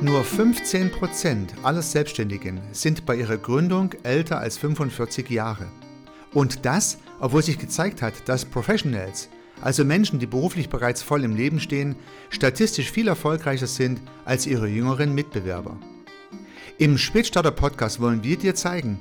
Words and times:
Nur 0.00 0.22
15% 0.22 1.64
aller 1.64 1.82
Selbstständigen 1.82 2.60
sind 2.70 3.04
bei 3.04 3.16
ihrer 3.16 3.36
Gründung 3.36 3.94
älter 4.04 4.38
als 4.38 4.56
45 4.56 5.28
Jahre. 5.28 5.66
Und 6.32 6.64
das, 6.64 6.98
obwohl 7.18 7.42
sich 7.42 7.58
gezeigt 7.58 8.00
hat, 8.00 8.28
dass 8.28 8.44
Professionals, 8.44 9.28
also 9.60 9.84
Menschen, 9.84 10.20
die 10.20 10.26
beruflich 10.26 10.68
bereits 10.68 11.02
voll 11.02 11.24
im 11.24 11.34
Leben 11.34 11.58
stehen, 11.58 11.96
statistisch 12.30 12.92
viel 12.92 13.08
erfolgreicher 13.08 13.66
sind 13.66 14.00
als 14.24 14.46
ihre 14.46 14.68
jüngeren 14.68 15.16
Mitbewerber. 15.16 15.76
Im 16.78 16.96
Spätstarter 16.96 17.50
Podcast 17.50 17.98
wollen 17.98 18.22
wir 18.22 18.38
dir 18.38 18.54
zeigen, 18.54 19.00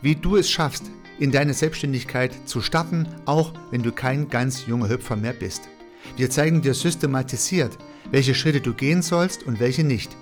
wie 0.00 0.14
du 0.14 0.36
es 0.36 0.48
schaffst, 0.48 0.84
in 1.18 1.32
deine 1.32 1.54
Selbstständigkeit 1.54 2.32
zu 2.48 2.60
starten, 2.60 3.08
auch 3.24 3.52
wenn 3.72 3.82
du 3.82 3.90
kein 3.90 4.28
ganz 4.28 4.64
junger 4.66 4.90
Hüpfer 4.90 5.16
mehr 5.16 5.32
bist. 5.32 5.62
Wir 6.16 6.30
zeigen 6.30 6.62
dir 6.62 6.74
systematisiert, 6.74 7.76
welche 8.12 8.36
Schritte 8.36 8.60
du 8.60 8.74
gehen 8.74 9.02
sollst 9.02 9.42
und 9.42 9.58
welche 9.58 9.82
nicht. 9.82 10.16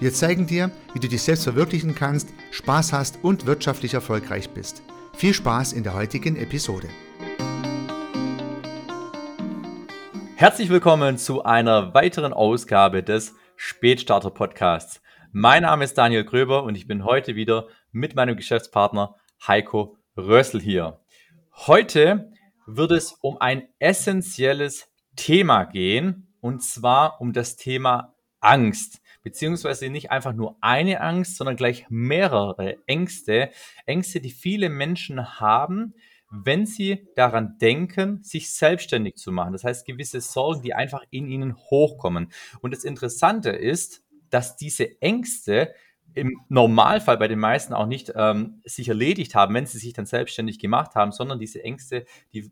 Wir 0.00 0.14
zeigen 0.14 0.46
dir, 0.46 0.70
wie 0.94 0.98
du 0.98 1.08
dich 1.08 1.20
selbst 1.20 1.44
verwirklichen 1.44 1.94
kannst, 1.94 2.32
Spaß 2.52 2.94
hast 2.94 3.22
und 3.22 3.44
wirtschaftlich 3.44 3.92
erfolgreich 3.92 4.48
bist. 4.48 4.82
Viel 5.12 5.34
Spaß 5.34 5.74
in 5.74 5.82
der 5.82 5.92
heutigen 5.92 6.36
Episode. 6.36 6.88
Herzlich 10.36 10.70
willkommen 10.70 11.18
zu 11.18 11.44
einer 11.44 11.92
weiteren 11.92 12.32
Ausgabe 12.32 13.02
des 13.02 13.34
Spätstarter 13.56 14.30
Podcasts. 14.30 15.02
Mein 15.32 15.64
Name 15.64 15.84
ist 15.84 15.98
Daniel 15.98 16.24
Gröber 16.24 16.62
und 16.62 16.76
ich 16.76 16.86
bin 16.86 17.04
heute 17.04 17.34
wieder 17.34 17.68
mit 17.92 18.16
meinem 18.16 18.36
Geschäftspartner 18.36 19.16
Heiko 19.46 19.98
Rössel 20.16 20.62
hier. 20.62 21.00
Heute 21.66 22.32
wird 22.64 22.92
es 22.92 23.12
um 23.20 23.36
ein 23.38 23.68
essentielles 23.78 24.88
Thema 25.14 25.64
gehen 25.64 26.32
und 26.40 26.62
zwar 26.62 27.20
um 27.20 27.34
das 27.34 27.56
Thema 27.56 28.14
Angst 28.40 29.02
beziehungsweise 29.22 29.90
nicht 29.90 30.10
einfach 30.10 30.32
nur 30.32 30.56
eine 30.60 31.00
Angst, 31.00 31.36
sondern 31.36 31.56
gleich 31.56 31.86
mehrere 31.88 32.76
Ängste. 32.86 33.50
Ängste, 33.86 34.20
die 34.20 34.30
viele 34.30 34.68
Menschen 34.68 35.40
haben, 35.40 35.94
wenn 36.30 36.64
sie 36.64 37.08
daran 37.16 37.58
denken, 37.58 38.22
sich 38.22 38.52
selbstständig 38.52 39.16
zu 39.16 39.32
machen. 39.32 39.52
Das 39.52 39.64
heißt, 39.64 39.84
gewisse 39.84 40.20
Sorgen, 40.20 40.62
die 40.62 40.74
einfach 40.74 41.02
in 41.10 41.26
ihnen 41.26 41.56
hochkommen. 41.56 42.32
Und 42.60 42.72
das 42.72 42.84
Interessante 42.84 43.50
ist, 43.50 44.02
dass 44.30 44.56
diese 44.56 45.00
Ängste 45.02 45.74
im 46.14 46.40
Normalfall 46.48 47.18
bei 47.18 47.28
den 47.28 47.38
meisten 47.38 47.72
auch 47.72 47.86
nicht 47.86 48.12
ähm, 48.14 48.60
sich 48.64 48.88
erledigt 48.88 49.34
haben, 49.34 49.54
wenn 49.54 49.66
sie 49.66 49.78
sich 49.78 49.92
dann 49.92 50.06
selbstständig 50.06 50.58
gemacht 50.58 50.94
haben, 50.94 51.12
sondern 51.12 51.38
diese 51.38 51.62
Ängste, 51.62 52.04
die 52.32 52.50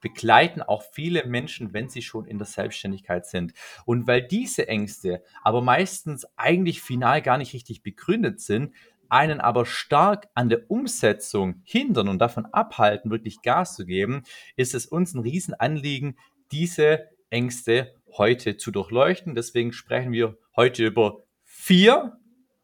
begleiten 0.00 0.62
auch 0.62 0.82
viele 0.92 1.26
Menschen, 1.26 1.72
wenn 1.72 1.88
sie 1.88 2.02
schon 2.02 2.26
in 2.26 2.38
der 2.38 2.46
Selbstständigkeit 2.46 3.26
sind. 3.26 3.52
Und 3.84 4.06
weil 4.06 4.22
diese 4.22 4.68
Ängste 4.68 5.22
aber 5.42 5.62
meistens 5.62 6.26
eigentlich 6.36 6.82
final 6.82 7.22
gar 7.22 7.38
nicht 7.38 7.54
richtig 7.54 7.82
begründet 7.82 8.40
sind, 8.40 8.72
einen 9.08 9.40
aber 9.40 9.66
stark 9.66 10.28
an 10.34 10.48
der 10.48 10.70
Umsetzung 10.70 11.62
hindern 11.64 12.08
und 12.08 12.18
davon 12.18 12.46
abhalten, 12.46 13.10
wirklich 13.10 13.42
Gas 13.42 13.76
zu 13.76 13.86
geben, 13.86 14.22
ist 14.56 14.74
es 14.74 14.86
uns 14.86 15.14
ein 15.14 15.20
Riesenanliegen, 15.20 16.18
diese 16.50 17.08
Ängste 17.30 17.94
heute 18.16 18.56
zu 18.56 18.70
durchleuchten. 18.70 19.34
Deswegen 19.34 19.72
sprechen 19.72 20.12
wir 20.12 20.36
heute 20.54 20.84
über 20.84 21.22
vier 21.44 22.18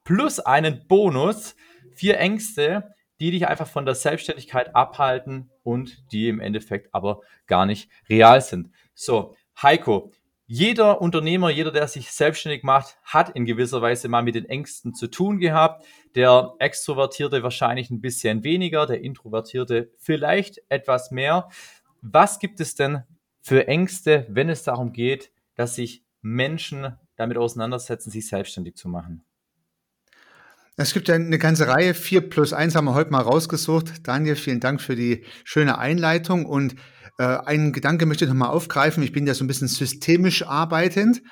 plus 0.05 0.41
einen 0.41 0.87
Bonus, 0.89 1.55
vier 1.95 2.19
Ängste, 2.19 2.95
die 3.23 3.31
dich 3.31 3.47
einfach 3.47 3.69
von 3.69 3.87
der 3.87 3.95
Selbstständigkeit 3.95 4.75
abhalten 4.75 5.49
und 5.63 6.11
die 6.11 6.27
im 6.27 6.41
Endeffekt 6.41 6.93
aber 6.93 7.21
gar 7.47 7.67
nicht 7.67 7.89
real 8.09 8.41
sind. 8.41 8.71
So, 8.95 9.37
Heiko, 9.63 10.11
jeder 10.47 11.01
Unternehmer, 11.01 11.49
jeder, 11.49 11.71
der 11.71 11.87
sich 11.87 12.11
selbstständig 12.11 12.65
macht, 12.65 12.99
hat 13.05 13.31
in 13.31 13.45
gewisser 13.45 13.81
Weise 13.81 14.09
mal 14.09 14.25
mit 14.25 14.35
den 14.35 14.47
Ängsten 14.47 14.93
zu 14.93 15.07
tun 15.07 15.39
gehabt. 15.39 15.87
Der 16.17 16.55
Extrovertierte 16.59 17.45
wahrscheinlich 17.45 17.91
ein 17.91 18.01
bisschen 18.01 18.43
weniger, 18.43 18.87
der 18.87 19.03
Introvertierte 19.03 19.93
vielleicht 19.99 20.61
etwas 20.69 21.13
mehr. 21.13 21.49
Was 22.01 22.41
gibt 22.41 22.59
es 22.59 22.75
denn 22.75 23.05
für 23.41 23.69
Ängste, 23.69 24.27
wenn 24.31 24.49
es 24.49 24.65
darum 24.65 24.93
geht, 24.93 25.31
dass 25.55 25.77
sich 25.77 26.03
Menschen 26.23 26.97
damit 27.15 27.39
auseinandersetzen, 27.39 28.11
sich 28.11 28.27
selbstständig 28.27 28.75
zu 28.75 28.89
machen? 28.89 29.25
Es 30.77 30.95
gibt 30.95 31.09
ja 31.09 31.17
eine 31.17 31.39
ganze 31.39 31.69
Reihe. 31.69 31.93
Vier 31.93 32.23
plus 32.23 32.55
eins 32.55 32.75
haben 32.75 32.87
wir 32.87 32.95
heute 32.95 33.11
mal 33.11 33.21
rausgesucht. 33.21 34.07
Daniel, 34.07 34.37
vielen 34.37 34.61
Dank 34.61 34.81
für 34.81 34.97
die 34.97 35.25
schöne 35.45 35.77
Einleitung. 35.77 36.47
Und 36.47 36.77
äh, 37.19 37.25
einen 37.25 37.73
Gedanke 37.73 38.07
möchte 38.07 38.25
ich 38.25 38.31
nochmal 38.31 38.49
aufgreifen. 38.49 39.03
Ich 39.03 39.13
bin 39.13 39.27
ja 39.27 39.35
so 39.35 39.45
ein 39.45 39.49
bisschen 39.49 39.69
systemisch 39.69 40.47
arbeitend. 40.47 41.23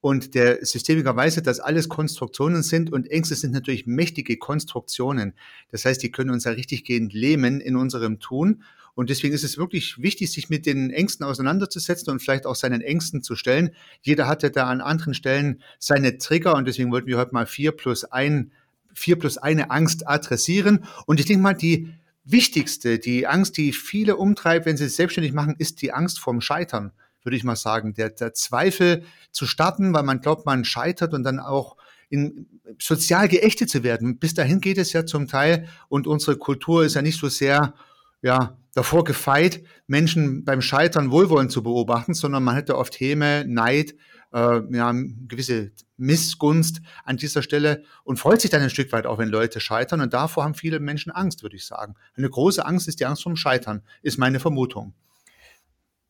Und 0.00 0.34
der 0.34 0.64
Systemiker 0.64 1.16
weiß, 1.16 1.42
dass 1.42 1.60
alles 1.60 1.88
Konstruktionen 1.88 2.62
sind 2.62 2.92
und 2.92 3.10
Ängste 3.10 3.34
sind 3.34 3.52
natürlich 3.52 3.86
mächtige 3.86 4.36
Konstruktionen. 4.36 5.32
Das 5.70 5.86
heißt, 5.86 6.02
die 6.02 6.12
können 6.12 6.30
uns 6.30 6.44
ja 6.44 6.52
richtig 6.52 6.84
gehend 6.84 7.14
lähmen 7.14 7.60
in 7.60 7.74
unserem 7.74 8.20
Tun. 8.20 8.62
Und 8.94 9.10
deswegen 9.10 9.34
ist 9.34 9.44
es 9.44 9.58
wirklich 9.58 10.00
wichtig, 10.00 10.30
sich 10.30 10.50
mit 10.50 10.66
den 10.66 10.90
Ängsten 10.90 11.26
auseinanderzusetzen 11.26 12.12
und 12.12 12.20
vielleicht 12.20 12.46
auch 12.46 12.54
seinen 12.54 12.82
Ängsten 12.82 13.22
zu 13.22 13.34
stellen. 13.34 13.70
Jeder 14.02 14.28
hatte 14.28 14.50
da 14.50 14.66
an 14.66 14.80
anderen 14.80 15.14
Stellen 15.14 15.62
seine 15.80 16.18
Trigger 16.18 16.54
und 16.54 16.68
deswegen 16.68 16.92
wollten 16.92 17.08
wir 17.08 17.16
heute 17.16 17.32
mal 17.32 17.46
vier 17.46 17.72
plus 17.72 18.04
ein 18.04 18.52
vier 18.94 19.18
plus 19.18 19.38
eine 19.38 19.70
Angst 19.70 20.08
adressieren. 20.08 20.84
Und 21.06 21.20
ich 21.20 21.26
denke 21.26 21.42
mal, 21.42 21.54
die 21.54 21.94
wichtigste, 22.24 22.98
die 22.98 23.26
Angst, 23.26 23.56
die 23.56 23.72
viele 23.72 24.16
umtreibt, 24.16 24.66
wenn 24.66 24.76
sie 24.76 24.84
es 24.84 24.96
selbstständig 24.96 25.32
machen, 25.32 25.56
ist 25.58 25.82
die 25.82 25.92
Angst 25.92 26.20
vorm 26.20 26.40
Scheitern, 26.40 26.92
würde 27.22 27.36
ich 27.36 27.44
mal 27.44 27.56
sagen. 27.56 27.94
Der, 27.94 28.10
der 28.10 28.34
Zweifel 28.34 29.04
zu 29.30 29.46
starten, 29.46 29.92
weil 29.92 30.02
man 30.02 30.20
glaubt, 30.20 30.46
man 30.46 30.64
scheitert 30.64 31.12
und 31.12 31.22
dann 31.24 31.38
auch 31.38 31.76
in, 32.08 32.46
sozial 32.80 33.28
geächtet 33.28 33.70
zu 33.70 33.82
werden. 33.82 34.18
Bis 34.18 34.34
dahin 34.34 34.60
geht 34.60 34.78
es 34.78 34.92
ja 34.92 35.04
zum 35.04 35.28
Teil 35.28 35.68
und 35.88 36.06
unsere 36.06 36.36
Kultur 36.36 36.84
ist 36.84 36.94
ja 36.94 37.02
nicht 37.02 37.18
so 37.18 37.28
sehr 37.28 37.74
ja, 38.22 38.56
davor 38.74 39.04
gefeit, 39.04 39.62
Menschen 39.86 40.44
beim 40.44 40.62
Scheitern 40.62 41.10
wohlwollend 41.10 41.52
zu 41.52 41.62
beobachten, 41.62 42.14
sondern 42.14 42.42
man 42.42 42.54
hätte 42.54 42.78
oft 42.78 42.98
Häme, 42.98 43.44
Neid 43.46 43.94
äh, 44.34 44.60
ja, 44.70 44.92
gewisse 45.28 45.70
Missgunst 45.96 46.82
an 47.04 47.16
dieser 47.16 47.42
Stelle 47.42 47.84
und 48.02 48.18
freut 48.18 48.40
sich 48.40 48.50
dann 48.50 48.62
ein 48.62 48.70
Stück 48.70 48.92
weit 48.92 49.06
auch, 49.06 49.18
wenn 49.18 49.28
Leute 49.28 49.60
scheitern. 49.60 50.00
Und 50.00 50.12
davor 50.12 50.44
haben 50.44 50.54
viele 50.54 50.80
Menschen 50.80 51.12
Angst, 51.12 51.42
würde 51.42 51.56
ich 51.56 51.64
sagen. 51.64 51.94
Eine 52.16 52.28
große 52.28 52.66
Angst 52.66 52.88
ist 52.88 53.00
die 53.00 53.06
Angst 53.06 53.22
vom 53.22 53.36
Scheitern, 53.36 53.82
ist 54.02 54.18
meine 54.18 54.40
Vermutung. 54.40 54.92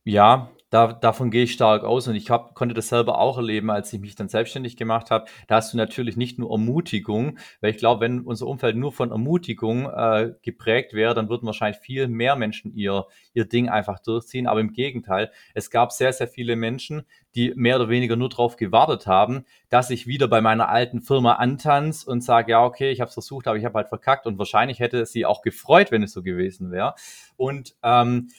Ja, 0.03 0.51
da, 0.69 0.93
davon 0.93 1.31
gehe 1.31 1.43
ich 1.43 1.53
stark 1.53 1.83
aus 1.83 2.07
und 2.07 2.15
ich 2.15 2.29
hab, 2.29 2.55
konnte 2.55 2.73
das 2.73 2.89
selber 2.89 3.19
auch 3.19 3.37
erleben, 3.37 3.69
als 3.69 3.93
ich 3.93 3.99
mich 3.99 4.15
dann 4.15 4.29
selbstständig 4.29 4.75
gemacht 4.77 5.11
habe. 5.11 5.25
Da 5.47 5.55
hast 5.55 5.73
du 5.73 5.77
natürlich 5.77 6.17
nicht 6.17 6.39
nur 6.39 6.51
Ermutigung, 6.51 7.37
weil 7.61 7.71
ich 7.71 7.77
glaube, 7.77 8.01
wenn 8.01 8.21
unser 8.21 8.47
Umfeld 8.47 8.75
nur 8.75 8.91
von 8.91 9.11
Ermutigung 9.11 9.89
äh, 9.89 10.33
geprägt 10.41 10.93
wäre, 10.93 11.13
dann 11.13 11.29
würden 11.29 11.45
wahrscheinlich 11.45 11.79
viel 11.79 12.07
mehr 12.07 12.35
Menschen 12.35 12.73
ihr, 12.75 13.05
ihr 13.33 13.45
Ding 13.45 13.69
einfach 13.69 13.99
durchziehen. 13.99 14.47
Aber 14.47 14.59
im 14.59 14.73
Gegenteil, 14.73 15.31
es 15.53 15.69
gab 15.69 15.91
sehr, 15.91 16.11
sehr 16.13 16.27
viele 16.27 16.55
Menschen, 16.55 17.03
die 17.35 17.53
mehr 17.55 17.75
oder 17.75 17.89
weniger 17.89 18.15
nur 18.15 18.29
darauf 18.29 18.55
gewartet 18.55 19.07
haben, 19.07 19.45
dass 19.69 19.89
ich 19.89 20.07
wieder 20.07 20.27
bei 20.27 20.41
meiner 20.41 20.69
alten 20.69 21.01
Firma 21.01 21.33
antanze 21.33 22.09
und 22.09 22.21
sage, 22.21 22.51
ja, 22.51 22.63
okay, 22.63 22.91
ich 22.91 23.01
habe 23.01 23.09
es 23.09 23.13
versucht, 23.13 23.47
aber 23.47 23.57
ich 23.57 23.65
habe 23.65 23.75
halt 23.75 23.89
verkackt 23.89 24.25
und 24.25 24.39
wahrscheinlich 24.39 24.79
hätte 24.79 25.01
es 25.01 25.11
sie 25.11 25.25
auch 25.25 25.41
gefreut, 25.41 25.91
wenn 25.91 26.01
es 26.01 26.13
so 26.13 26.23
gewesen 26.23 26.71
wäre. 26.71 26.95
Und 27.37 27.75
ähm, 27.83 28.29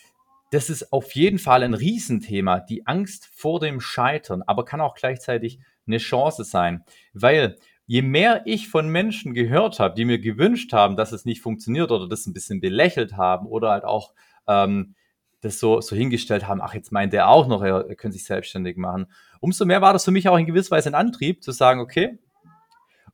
das 0.50 0.70
ist 0.70 0.92
auf 0.92 1.12
jeden 1.12 1.38
Fall 1.38 1.62
ein 1.62 1.74
Riesenthema, 1.74 2.60
die 2.60 2.86
Angst 2.86 3.28
vor 3.34 3.60
dem 3.60 3.80
Scheitern, 3.80 4.42
aber 4.42 4.64
kann 4.64 4.80
auch 4.80 4.94
gleichzeitig 4.94 5.58
eine 5.86 5.98
Chance 5.98 6.44
sein, 6.44 6.84
weil 7.12 7.56
je 7.86 8.02
mehr 8.02 8.42
ich 8.46 8.68
von 8.68 8.88
Menschen 8.88 9.34
gehört 9.34 9.78
habe, 9.78 9.94
die 9.94 10.04
mir 10.04 10.18
gewünscht 10.18 10.72
haben, 10.72 10.96
dass 10.96 11.12
es 11.12 11.24
nicht 11.24 11.40
funktioniert 11.40 11.90
oder 11.90 12.08
das 12.08 12.26
ein 12.26 12.32
bisschen 12.32 12.60
belächelt 12.60 13.16
haben 13.16 13.46
oder 13.46 13.70
halt 13.70 13.84
auch 13.84 14.12
ähm, 14.48 14.94
das 15.40 15.58
so, 15.60 15.80
so 15.80 15.94
hingestellt 15.94 16.48
haben, 16.48 16.60
ach, 16.60 16.74
jetzt 16.74 16.92
meint 16.92 17.12
der 17.12 17.28
auch 17.28 17.46
noch, 17.46 17.62
er, 17.62 17.88
er 17.88 17.96
könnte 17.96 18.16
sich 18.16 18.26
selbstständig 18.26 18.76
machen. 18.76 19.06
Umso 19.40 19.64
mehr 19.64 19.82
war 19.82 19.92
das 19.92 20.04
für 20.04 20.10
mich 20.10 20.28
auch 20.28 20.38
in 20.38 20.46
gewisser 20.46 20.72
Weise 20.72 20.90
ein 20.90 20.94
Antrieb, 20.94 21.42
zu 21.42 21.52
sagen, 21.52 21.80
okay, 21.80 22.18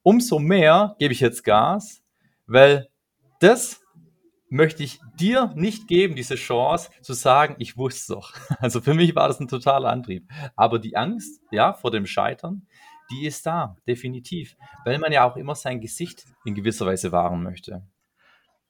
umso 0.02 0.38
mehr 0.38 0.96
gebe 0.98 1.12
ich 1.12 1.20
jetzt 1.20 1.44
Gas, 1.44 2.02
weil 2.46 2.88
das 3.40 3.81
möchte 4.52 4.82
ich 4.82 5.00
dir 5.18 5.50
nicht 5.56 5.88
geben, 5.88 6.14
diese 6.14 6.34
Chance 6.34 6.90
zu 7.00 7.14
sagen, 7.14 7.56
ich 7.58 7.78
wusste 7.78 8.00
es 8.00 8.06
doch. 8.06 8.32
Also 8.60 8.82
für 8.82 8.92
mich 8.92 9.16
war 9.16 9.26
das 9.26 9.40
ein 9.40 9.48
totaler 9.48 9.88
Antrieb. 9.88 10.30
Aber 10.56 10.78
die 10.78 10.94
Angst, 10.94 11.40
ja, 11.50 11.72
vor 11.72 11.90
dem 11.90 12.06
Scheitern, 12.06 12.66
die 13.10 13.26
ist 13.26 13.46
da, 13.46 13.76
definitiv. 13.88 14.54
Weil 14.84 14.98
man 14.98 15.10
ja 15.10 15.24
auch 15.24 15.36
immer 15.36 15.54
sein 15.54 15.80
Gesicht 15.80 16.26
in 16.44 16.54
gewisser 16.54 16.84
Weise 16.84 17.12
wahren 17.12 17.42
möchte. 17.42 17.82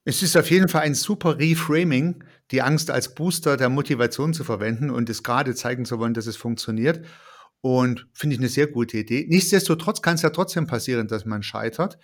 Es 0.04 0.22
ist 0.22 0.36
auf 0.36 0.50
jeden 0.50 0.68
Fall 0.68 0.82
ein 0.82 0.94
super 0.94 1.38
Reframing, 1.38 2.24
die 2.52 2.62
Angst 2.62 2.90
als 2.90 3.14
Booster 3.14 3.56
der 3.56 3.68
Motivation 3.68 4.34
zu 4.34 4.44
verwenden 4.44 4.88
und 4.88 5.10
es 5.10 5.24
gerade 5.24 5.54
zeigen 5.54 5.84
zu 5.84 5.98
wollen, 5.98 6.14
dass 6.14 6.26
es 6.26 6.36
funktioniert. 6.36 7.04
Und 7.60 8.06
finde 8.12 8.34
ich 8.34 8.40
eine 8.40 8.48
sehr 8.48 8.68
gute 8.68 8.98
Idee. 8.98 9.26
Nichtsdestotrotz 9.28 10.00
kann 10.00 10.14
es 10.14 10.22
ja 10.22 10.30
trotzdem 10.30 10.66
passieren, 10.66 11.08
dass 11.08 11.24
man 11.24 11.42
scheitert. 11.42 11.98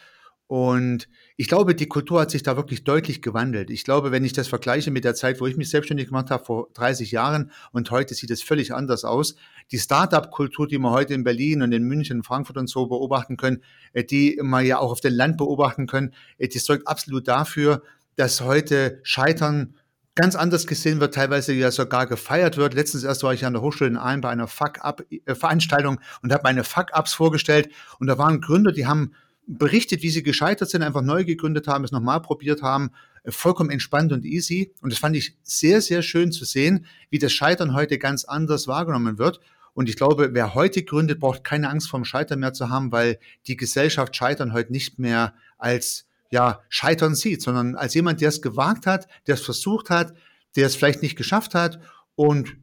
Und 0.48 1.08
ich 1.36 1.46
glaube, 1.46 1.74
die 1.74 1.88
Kultur 1.88 2.22
hat 2.22 2.30
sich 2.30 2.42
da 2.42 2.56
wirklich 2.56 2.82
deutlich 2.82 3.20
gewandelt. 3.20 3.68
Ich 3.68 3.84
glaube, 3.84 4.12
wenn 4.12 4.24
ich 4.24 4.32
das 4.32 4.48
vergleiche 4.48 4.90
mit 4.90 5.04
der 5.04 5.14
Zeit, 5.14 5.42
wo 5.42 5.46
ich 5.46 5.58
mich 5.58 5.68
selbstständig 5.68 6.06
gemacht 6.06 6.30
habe, 6.30 6.42
vor 6.42 6.68
30 6.72 7.12
Jahren 7.12 7.52
und 7.70 7.90
heute 7.90 8.14
sieht 8.14 8.30
es 8.30 8.42
völlig 8.42 8.72
anders 8.72 9.04
aus. 9.04 9.36
Die 9.72 9.78
Startup-Kultur, 9.78 10.66
die 10.66 10.78
wir 10.78 10.90
heute 10.90 11.12
in 11.12 11.22
Berlin 11.22 11.60
und 11.60 11.72
in 11.72 11.84
München, 11.84 12.22
Frankfurt 12.22 12.56
und 12.56 12.66
so 12.66 12.86
beobachten 12.86 13.36
können, 13.36 13.62
äh, 13.92 14.04
die 14.04 14.40
man 14.42 14.64
ja 14.64 14.78
auch 14.78 14.90
auf 14.90 15.02
dem 15.02 15.12
Land 15.12 15.36
beobachten 15.36 15.86
können, 15.86 16.14
äh, 16.38 16.48
die 16.48 16.58
sorgt 16.58 16.88
absolut 16.88 17.28
dafür, 17.28 17.82
dass 18.16 18.40
heute 18.40 19.00
Scheitern 19.02 19.74
ganz 20.14 20.34
anders 20.34 20.66
gesehen 20.66 20.98
wird, 20.98 21.14
teilweise 21.14 21.52
ja 21.52 21.70
sogar 21.70 22.06
gefeiert 22.06 22.56
wird. 22.56 22.72
Letztens 22.72 23.04
erst 23.04 23.22
war 23.22 23.34
ich 23.34 23.44
an 23.44 23.52
der 23.52 23.60
Hochschule 23.60 23.90
in 23.90 23.96
Aalen 23.98 24.22
bei 24.22 24.30
einer 24.30 24.48
Fuck-Up-Veranstaltung 24.48 26.00
und 26.22 26.32
habe 26.32 26.42
meine 26.42 26.64
Fuck-Ups 26.64 27.12
vorgestellt. 27.12 27.68
Und 28.00 28.06
da 28.06 28.16
waren 28.16 28.40
Gründer, 28.40 28.72
die 28.72 28.86
haben 28.86 29.12
berichtet, 29.48 30.02
wie 30.02 30.10
sie 30.10 30.22
gescheitert 30.22 30.68
sind, 30.68 30.82
einfach 30.82 31.02
neu 31.02 31.24
gegründet 31.24 31.66
haben, 31.66 31.82
es 31.82 31.90
nochmal 31.90 32.20
probiert 32.20 32.62
haben, 32.62 32.90
äh, 33.24 33.32
vollkommen 33.32 33.70
entspannt 33.70 34.12
und 34.12 34.24
easy. 34.24 34.72
Und 34.82 34.92
das 34.92 34.98
fand 34.98 35.16
ich 35.16 35.36
sehr, 35.42 35.80
sehr 35.80 36.02
schön 36.02 36.30
zu 36.30 36.44
sehen, 36.44 36.86
wie 37.10 37.18
das 37.18 37.32
Scheitern 37.32 37.74
heute 37.74 37.98
ganz 37.98 38.24
anders 38.24 38.68
wahrgenommen 38.68 39.18
wird. 39.18 39.40
Und 39.72 39.88
ich 39.88 39.96
glaube, 39.96 40.30
wer 40.34 40.54
heute 40.54 40.82
gründet, 40.82 41.18
braucht 41.18 41.44
keine 41.44 41.70
Angst 41.70 41.88
vorm 41.88 42.04
Scheitern 42.04 42.40
mehr 42.40 42.52
zu 42.52 42.68
haben, 42.68 42.92
weil 42.92 43.18
die 43.46 43.56
Gesellschaft 43.56 44.14
Scheitern 44.14 44.52
heute 44.52 44.72
nicht 44.72 44.98
mehr 44.98 45.34
als 45.56 46.06
ja, 46.30 46.60
Scheitern 46.68 47.14
sieht, 47.14 47.42
sondern 47.42 47.74
als 47.74 47.94
jemand, 47.94 48.20
der 48.20 48.28
es 48.28 48.42
gewagt 48.42 48.86
hat, 48.86 49.08
der 49.26 49.34
es 49.34 49.40
versucht 49.40 49.88
hat, 49.88 50.14
der 50.56 50.66
es 50.66 50.76
vielleicht 50.76 51.00
nicht 51.00 51.16
geschafft 51.16 51.54
hat 51.54 51.80
und 52.16 52.56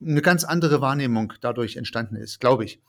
eine 0.00 0.20
ganz 0.20 0.44
andere 0.44 0.80
Wahrnehmung 0.80 1.32
dadurch 1.40 1.76
entstanden 1.76 2.16
ist, 2.16 2.40
glaube 2.40 2.64
ich. 2.64 2.80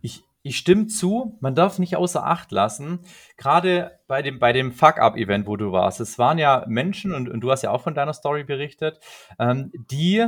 Ich, 0.00 0.22
ich 0.42 0.56
stimme 0.56 0.86
zu, 0.86 1.36
man 1.40 1.54
darf 1.54 1.78
nicht 1.78 1.96
außer 1.96 2.24
Acht 2.24 2.52
lassen, 2.52 3.00
gerade 3.36 3.98
bei 4.06 4.22
dem, 4.22 4.38
bei 4.38 4.52
dem 4.52 4.72
Fuck-Up-Event, 4.72 5.46
wo 5.46 5.56
du 5.56 5.72
warst. 5.72 6.00
Es 6.00 6.18
waren 6.18 6.38
ja 6.38 6.64
Menschen, 6.68 7.12
und, 7.12 7.28
und, 7.28 7.40
du 7.40 7.50
hast 7.50 7.62
ja 7.62 7.70
auch 7.70 7.82
von 7.82 7.94
deiner 7.94 8.14
Story 8.14 8.44
berichtet, 8.44 9.00
ähm, 9.38 9.72
die 9.90 10.26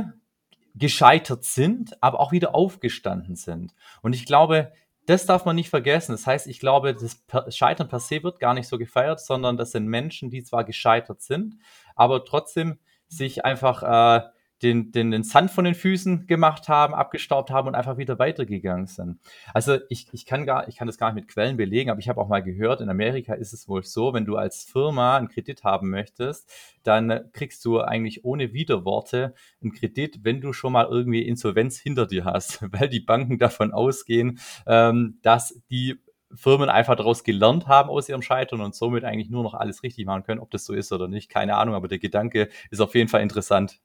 gescheitert 0.75 1.43
sind, 1.43 2.01
aber 2.01 2.19
auch 2.19 2.31
wieder 2.31 2.55
aufgestanden 2.55 3.35
sind. 3.35 3.73
Und 4.01 4.13
ich 4.13 4.25
glaube, 4.25 4.71
das 5.05 5.25
darf 5.25 5.45
man 5.45 5.55
nicht 5.55 5.69
vergessen. 5.69 6.11
Das 6.13 6.27
heißt, 6.27 6.47
ich 6.47 6.59
glaube, 6.59 6.95
das 6.95 7.55
Scheitern 7.55 7.89
per 7.89 7.99
se 7.99 8.23
wird 8.23 8.39
gar 8.39 8.53
nicht 8.53 8.67
so 8.67 8.77
gefeiert, 8.77 9.19
sondern 9.19 9.57
das 9.57 9.71
sind 9.71 9.87
Menschen, 9.87 10.29
die 10.29 10.43
zwar 10.43 10.63
gescheitert 10.63 11.21
sind, 11.21 11.55
aber 11.95 12.23
trotzdem 12.23 12.79
sich 13.07 13.43
einfach 13.43 13.83
äh, 13.83 14.27
den, 14.63 14.91
den, 14.91 15.11
den 15.11 15.23
Sand 15.23 15.51
von 15.51 15.65
den 15.65 15.75
Füßen 15.75 16.27
gemacht 16.27 16.69
haben, 16.69 16.93
abgestaubt 16.93 17.49
haben 17.49 17.67
und 17.67 17.75
einfach 17.75 17.97
wieder 17.97 18.19
weitergegangen 18.19 18.87
sind. 18.87 19.19
Also 19.53 19.77
ich, 19.89 20.07
ich, 20.11 20.25
kann 20.25 20.45
gar, 20.45 20.67
ich 20.67 20.75
kann 20.75 20.87
das 20.87 20.97
gar 20.97 21.11
nicht 21.11 21.23
mit 21.23 21.27
Quellen 21.27 21.57
belegen, 21.57 21.89
aber 21.89 21.99
ich 21.99 22.09
habe 22.09 22.21
auch 22.21 22.27
mal 22.27 22.43
gehört, 22.43 22.81
in 22.81 22.89
Amerika 22.89 23.33
ist 23.33 23.53
es 23.53 23.67
wohl 23.67 23.83
so, 23.83 24.13
wenn 24.13 24.25
du 24.25 24.37
als 24.37 24.63
Firma 24.63 25.17
einen 25.17 25.29
Kredit 25.29 25.63
haben 25.63 25.89
möchtest, 25.89 26.51
dann 26.83 27.31
kriegst 27.33 27.63
du 27.65 27.81
eigentlich 27.81 28.23
ohne 28.23 28.53
Widerworte 28.53 29.33
einen 29.61 29.73
Kredit, 29.73 30.23
wenn 30.23 30.41
du 30.41 30.53
schon 30.53 30.73
mal 30.73 30.87
irgendwie 30.89 31.27
Insolvenz 31.27 31.79
hinter 31.79 32.05
dir 32.05 32.25
hast, 32.25 32.61
weil 32.71 32.89
die 32.89 32.99
Banken 32.99 33.39
davon 33.39 33.71
ausgehen, 33.71 34.39
ähm, 34.67 35.19
dass 35.21 35.61
die 35.69 35.99
Firmen 36.33 36.69
einfach 36.69 36.95
daraus 36.95 37.23
gelernt 37.23 37.67
haben 37.67 37.89
aus 37.89 38.07
ihrem 38.07 38.21
Scheitern 38.21 38.61
und 38.61 38.75
somit 38.75 39.03
eigentlich 39.03 39.29
nur 39.29 39.43
noch 39.43 39.53
alles 39.53 39.83
richtig 39.83 40.05
machen 40.05 40.23
können. 40.23 40.39
Ob 40.39 40.51
das 40.51 40.65
so 40.65 40.73
ist 40.73 40.91
oder 40.91 41.07
nicht, 41.07 41.29
keine 41.29 41.57
Ahnung, 41.57 41.75
aber 41.75 41.87
der 41.87 41.99
Gedanke 41.99 42.49
ist 42.69 42.79
auf 42.79 42.95
jeden 42.95 43.09
Fall 43.09 43.21
interessant. 43.21 43.81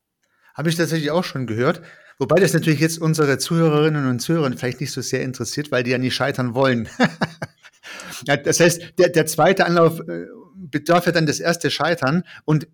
Habe 0.56 0.70
ich 0.70 0.76
tatsächlich 0.76 1.11
auch 1.11 1.25
schon 1.25 1.47
gehört. 1.47 1.82
Wobei 2.19 2.41
das 2.41 2.55
natürlich 2.55 2.81
jetzt 2.81 2.99
unsere 2.99 3.37
Zuhörerinnen 3.37 4.08
und 4.08 4.20
Zuhörer 4.20 4.50
vielleicht 4.56 4.81
nicht 4.81 4.93
so 4.93 5.03
sehr 5.03 5.23
interessiert, 5.23 5.70
weil 5.70 5.82
die 5.82 5.91
ja 5.91 5.99
nicht 5.99 6.14
scheitern 6.14 6.55
wollen. 6.55 6.88
ja, 8.26 8.38
das 8.38 8.58
heißt, 8.58 8.94
der, 8.99 9.11
der 9.11 9.26
zweite 9.26 9.67
Anlauf 9.67 10.00
äh, 10.00 10.26
bedarf 10.55 11.05
ja 11.06 11.12
dann 11.12 11.26
das 11.26 11.41
erste 11.41 11.70
Scheitern 11.70 12.25
und 12.47 12.67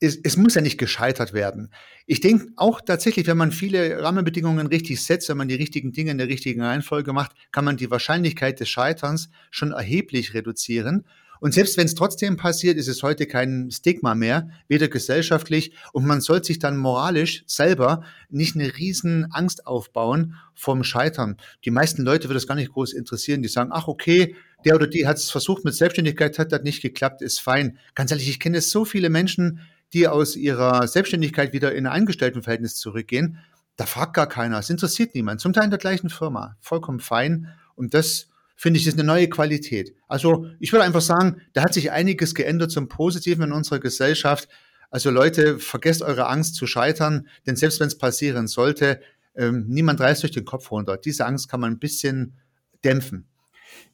es, 0.00 0.18
es 0.22 0.38
muss 0.38 0.54
ja 0.54 0.62
nicht 0.62 0.78
gescheitert 0.78 1.34
werden. 1.34 1.70
Ich 2.06 2.20
denke 2.20 2.46
auch 2.56 2.80
tatsächlich, 2.80 3.26
wenn 3.26 3.36
man 3.36 3.52
viele 3.52 4.02
Rahmenbedingungen 4.02 4.66
richtig 4.66 5.04
setzt, 5.04 5.28
wenn 5.28 5.36
man 5.36 5.48
die 5.48 5.56
richtigen 5.56 5.92
Dinge 5.92 6.12
in 6.12 6.18
der 6.18 6.28
richtigen 6.28 6.62
Reihenfolge 6.62 7.12
macht, 7.12 7.32
kann 7.52 7.66
man 7.66 7.76
die 7.76 7.90
Wahrscheinlichkeit 7.90 8.60
des 8.60 8.70
Scheiterns 8.70 9.28
schon 9.50 9.72
erheblich 9.72 10.32
reduzieren. 10.32 11.04
Und 11.40 11.54
selbst 11.54 11.76
wenn 11.76 11.86
es 11.86 11.94
trotzdem 11.94 12.36
passiert, 12.36 12.76
ist 12.76 12.88
es 12.88 13.02
heute 13.02 13.26
kein 13.26 13.70
Stigma 13.70 14.14
mehr, 14.14 14.50
weder 14.68 14.88
gesellschaftlich 14.88 15.72
und 15.92 16.06
man 16.06 16.20
soll 16.20 16.44
sich 16.44 16.58
dann 16.58 16.76
moralisch 16.76 17.42
selber 17.46 18.04
nicht 18.28 18.54
eine 18.54 18.76
riesen 18.76 19.32
Angst 19.32 19.66
aufbauen 19.66 20.36
vom 20.54 20.84
Scheitern. 20.84 21.38
Die 21.64 21.70
meisten 21.70 22.02
Leute 22.02 22.28
wird 22.28 22.36
das 22.36 22.46
gar 22.46 22.54
nicht 22.54 22.72
groß 22.72 22.92
interessieren. 22.92 23.42
Die 23.42 23.48
sagen, 23.48 23.70
ach 23.72 23.88
okay, 23.88 24.36
der 24.64 24.74
oder 24.74 24.86
die 24.86 25.06
hat 25.06 25.16
es 25.16 25.30
versucht 25.30 25.64
mit 25.64 25.74
Selbstständigkeit, 25.74 26.38
hat 26.38 26.52
das 26.52 26.62
nicht 26.62 26.82
geklappt, 26.82 27.22
ist 27.22 27.40
fein. 27.40 27.78
Ganz 27.94 28.10
ehrlich, 28.10 28.28
ich 28.28 28.40
kenne 28.40 28.60
so 28.60 28.84
viele 28.84 29.08
Menschen, 29.08 29.60
die 29.92 30.06
aus 30.06 30.36
ihrer 30.36 30.86
Selbstständigkeit 30.86 31.52
wieder 31.52 31.74
in 31.74 31.86
ein 31.86 31.92
Angestelltenverhältnis 31.92 32.76
zurückgehen. 32.76 33.38
Da 33.76 33.86
fragt 33.86 34.14
gar 34.14 34.28
keiner, 34.28 34.58
es 34.58 34.70
interessiert 34.70 35.14
niemand. 35.14 35.40
Zum 35.40 35.52
Teil 35.52 35.64
in 35.64 35.70
der 35.70 35.78
gleichen 35.78 36.10
Firma, 36.10 36.56
vollkommen 36.60 37.00
fein. 37.00 37.48
Und 37.74 37.94
das 37.94 38.29
finde 38.60 38.78
ich, 38.78 38.86
ist 38.86 38.98
eine 38.98 39.04
neue 39.04 39.26
Qualität. 39.30 39.94
Also 40.06 40.44
ich 40.58 40.70
würde 40.70 40.84
einfach 40.84 41.00
sagen, 41.00 41.40
da 41.54 41.62
hat 41.62 41.72
sich 41.72 41.92
einiges 41.92 42.34
geändert 42.34 42.70
zum 42.70 42.88
Positiven 42.88 43.44
in 43.44 43.52
unserer 43.52 43.78
Gesellschaft. 43.78 44.50
Also 44.90 45.10
Leute, 45.10 45.58
vergesst 45.58 46.02
eure 46.02 46.26
Angst 46.26 46.56
zu 46.56 46.66
scheitern, 46.66 47.26
denn 47.46 47.56
selbst 47.56 47.80
wenn 47.80 47.86
es 47.86 47.96
passieren 47.96 48.48
sollte, 48.48 49.00
ähm, 49.34 49.64
niemand 49.66 49.98
reißt 50.02 50.26
euch 50.26 50.32
den 50.32 50.44
Kopf 50.44 50.70
runter. 50.72 50.98
Diese 50.98 51.24
Angst 51.24 51.48
kann 51.48 51.60
man 51.60 51.72
ein 51.72 51.78
bisschen 51.78 52.36
dämpfen. 52.84 53.26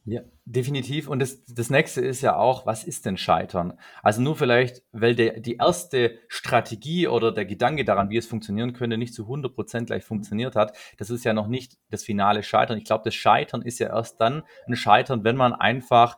Ja, 0.05 0.21
definitiv. 0.45 1.09
Und 1.09 1.19
das, 1.19 1.45
das 1.47 1.69
nächste 1.69 2.01
ist 2.01 2.21
ja 2.23 2.37
auch, 2.37 2.65
was 2.65 2.85
ist 2.85 3.07
denn 3.07 3.17
Scheitern? 3.17 3.73
Also 4.03 4.23
nur 4.23 4.37
vielleicht, 4.37 4.85
weil 4.93 5.17
der, 5.17 5.41
die 5.41 5.57
erste 5.57 6.19
Strategie 6.29 7.09
oder 7.09 7.33
der 7.33 7.45
Gedanke 7.45 7.85
daran, 7.85 8.09
wie 8.09 8.17
es 8.17 8.27
funktionieren 8.27 8.73
könnte, 8.73 8.99
nicht 8.99 9.15
zu 9.15 9.25
100% 9.25 9.87
gleich 9.87 10.05
funktioniert 10.05 10.55
hat. 10.55 10.77
Das 10.99 11.11
ist 11.11 11.25
ja 11.25 11.33
noch 11.33 11.49
nicht 11.49 11.79
das 11.91 12.05
finale 12.05 12.45
Scheitern. 12.45 12.79
Ich 12.79 12.85
glaube, 12.85 13.03
das 13.05 13.17
Scheitern 13.17 13.63
ist 13.63 13.81
ja 13.81 13.89
erst 13.89 14.21
dann 14.21 14.45
ein 14.69 14.77
Scheitern, 14.77 15.25
wenn 15.25 15.37
man 15.37 15.53
einfach 15.53 16.17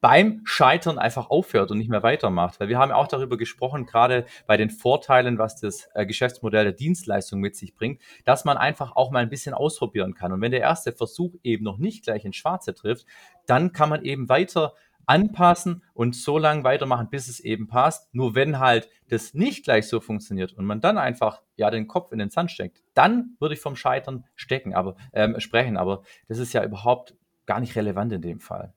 beim 0.00 0.42
Scheitern 0.44 0.98
einfach 0.98 1.30
aufhört 1.30 1.70
und 1.70 1.78
nicht 1.78 1.90
mehr 1.90 2.02
weitermacht. 2.02 2.60
Weil 2.60 2.68
wir 2.68 2.78
haben 2.78 2.90
ja 2.90 2.96
auch 2.96 3.08
darüber 3.08 3.36
gesprochen, 3.36 3.86
gerade 3.86 4.26
bei 4.46 4.56
den 4.56 4.70
Vorteilen, 4.70 5.38
was 5.38 5.60
das 5.60 5.88
äh, 5.94 6.06
Geschäftsmodell 6.06 6.64
der 6.64 6.72
Dienstleistung 6.72 7.40
mit 7.40 7.56
sich 7.56 7.74
bringt, 7.74 8.00
dass 8.24 8.44
man 8.44 8.56
einfach 8.56 8.96
auch 8.96 9.10
mal 9.10 9.20
ein 9.20 9.30
bisschen 9.30 9.54
ausprobieren 9.54 10.14
kann. 10.14 10.32
Und 10.32 10.40
wenn 10.40 10.50
der 10.50 10.60
erste 10.60 10.92
Versuch 10.92 11.34
eben 11.42 11.64
noch 11.64 11.78
nicht 11.78 12.04
gleich 12.04 12.24
ins 12.24 12.36
Schwarze 12.36 12.74
trifft, 12.74 13.06
dann 13.46 13.72
kann 13.72 13.88
man 13.88 14.04
eben 14.04 14.28
weiter 14.28 14.74
anpassen 15.06 15.82
und 15.94 16.16
so 16.16 16.36
lange 16.36 16.64
weitermachen, 16.64 17.08
bis 17.10 17.28
es 17.28 17.40
eben 17.40 17.68
passt. 17.68 18.12
Nur 18.12 18.34
wenn 18.34 18.58
halt 18.58 18.88
das 19.08 19.34
nicht 19.34 19.64
gleich 19.64 19.88
so 19.88 20.00
funktioniert 20.00 20.52
und 20.52 20.66
man 20.66 20.80
dann 20.80 20.98
einfach 20.98 21.42
ja 21.56 21.70
den 21.70 21.86
Kopf 21.86 22.12
in 22.12 22.18
den 22.18 22.30
Sand 22.30 22.50
steckt, 22.50 22.82
dann 22.94 23.36
würde 23.38 23.54
ich 23.54 23.60
vom 23.60 23.76
Scheitern 23.76 24.24
stecken, 24.34 24.74
aber 24.74 24.96
ähm, 25.12 25.38
sprechen. 25.38 25.76
Aber 25.76 26.02
das 26.28 26.38
ist 26.38 26.52
ja 26.52 26.64
überhaupt 26.64 27.14
gar 27.46 27.60
nicht 27.60 27.76
relevant 27.76 28.12
in 28.12 28.22
dem 28.22 28.40
Fall. 28.40 28.74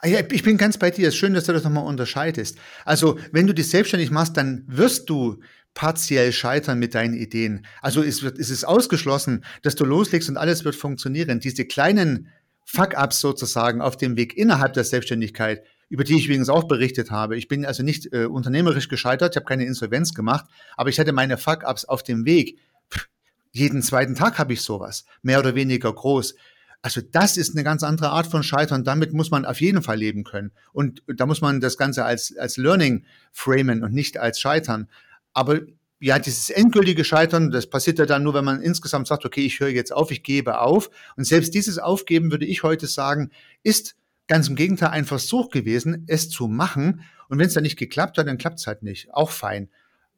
Ah 0.00 0.08
ich 0.08 0.42
bin 0.42 0.56
ganz 0.56 0.78
bei 0.78 0.90
dir. 0.90 1.08
Es 1.08 1.14
ist 1.14 1.20
schön, 1.20 1.34
dass 1.34 1.44
du 1.44 1.52
das 1.52 1.64
nochmal 1.64 1.86
unterscheidest. 1.86 2.58
Also, 2.84 3.18
wenn 3.32 3.46
du 3.46 3.54
dich 3.54 3.68
selbstständig 3.68 4.10
machst, 4.10 4.36
dann 4.36 4.64
wirst 4.66 5.08
du 5.08 5.40
partiell 5.76 6.32
scheitern 6.32 6.78
mit 6.78 6.94
deinen 6.94 7.14
Ideen. 7.14 7.66
Also 7.82 8.02
es, 8.02 8.22
wird, 8.22 8.38
es 8.38 8.50
ist 8.50 8.64
ausgeschlossen, 8.64 9.44
dass 9.62 9.76
du 9.76 9.84
loslegst 9.84 10.28
und 10.28 10.38
alles 10.38 10.64
wird 10.64 10.74
funktionieren. 10.74 11.38
Diese 11.38 11.66
kleinen 11.66 12.28
Fuck-ups 12.64 13.20
sozusagen 13.20 13.80
auf 13.80 13.96
dem 13.96 14.16
Weg 14.16 14.36
innerhalb 14.36 14.72
der 14.72 14.84
Selbstständigkeit, 14.84 15.62
über 15.88 16.02
die 16.02 16.16
ich 16.16 16.26
übrigens 16.26 16.48
auch 16.48 16.64
berichtet 16.64 17.10
habe. 17.10 17.36
Ich 17.36 17.46
bin 17.46 17.64
also 17.64 17.82
nicht 17.82 18.12
äh, 18.12 18.24
unternehmerisch 18.24 18.88
gescheitert, 18.88 19.34
ich 19.34 19.36
habe 19.36 19.46
keine 19.46 19.66
Insolvenz 19.66 20.14
gemacht, 20.14 20.46
aber 20.76 20.88
ich 20.88 20.98
hatte 20.98 21.12
meine 21.12 21.36
Fuck-ups 21.36 21.84
auf 21.84 22.02
dem 22.02 22.24
Weg. 22.24 22.58
Pff, 22.90 23.08
jeden 23.52 23.82
zweiten 23.82 24.14
Tag 24.14 24.38
habe 24.38 24.54
ich 24.54 24.62
sowas, 24.62 25.04
mehr 25.22 25.38
oder 25.38 25.54
weniger 25.54 25.92
groß. 25.92 26.34
Also 26.82 27.00
das 27.00 27.36
ist 27.36 27.54
eine 27.54 27.64
ganz 27.64 27.82
andere 27.82 28.10
Art 28.10 28.26
von 28.26 28.42
Scheitern. 28.42 28.84
Damit 28.84 29.12
muss 29.12 29.30
man 29.30 29.44
auf 29.44 29.60
jeden 29.60 29.82
Fall 29.82 29.96
leben 29.96 30.24
können. 30.24 30.52
Und 30.72 31.02
da 31.06 31.26
muss 31.26 31.40
man 31.40 31.60
das 31.60 31.76
Ganze 31.76 32.04
als, 32.04 32.36
als 32.36 32.56
Learning 32.56 33.04
framen 33.32 33.82
und 33.82 33.92
nicht 33.92 34.18
als 34.18 34.40
Scheitern. 34.40 34.88
Aber 35.32 35.60
ja, 35.98 36.18
dieses 36.18 36.50
endgültige 36.50 37.04
Scheitern, 37.04 37.50
das 37.50 37.68
passiert 37.68 37.98
ja 37.98 38.06
dann 38.06 38.22
nur, 38.22 38.34
wenn 38.34 38.44
man 38.44 38.60
insgesamt 38.60 39.06
sagt, 39.06 39.24
okay, 39.24 39.40
ich 39.40 39.60
höre 39.60 39.68
jetzt 39.68 39.92
auf, 39.92 40.10
ich 40.10 40.22
gebe 40.22 40.60
auf. 40.60 40.90
Und 41.16 41.24
selbst 41.24 41.54
dieses 41.54 41.78
Aufgeben, 41.78 42.30
würde 42.30 42.44
ich 42.44 42.62
heute 42.62 42.86
sagen, 42.86 43.30
ist 43.62 43.96
ganz 44.28 44.48
im 44.48 44.56
Gegenteil 44.56 44.90
ein 44.90 45.06
Versuch 45.06 45.50
gewesen, 45.50 46.04
es 46.06 46.28
zu 46.28 46.48
machen. 46.48 47.02
Und 47.28 47.38
wenn 47.38 47.46
es 47.46 47.54
dann 47.54 47.62
nicht 47.62 47.78
geklappt 47.78 48.18
hat, 48.18 48.26
dann 48.26 48.38
klappt 48.38 48.58
es 48.58 48.66
halt 48.66 48.82
nicht. 48.82 49.12
Auch 49.12 49.30
fein. 49.30 49.70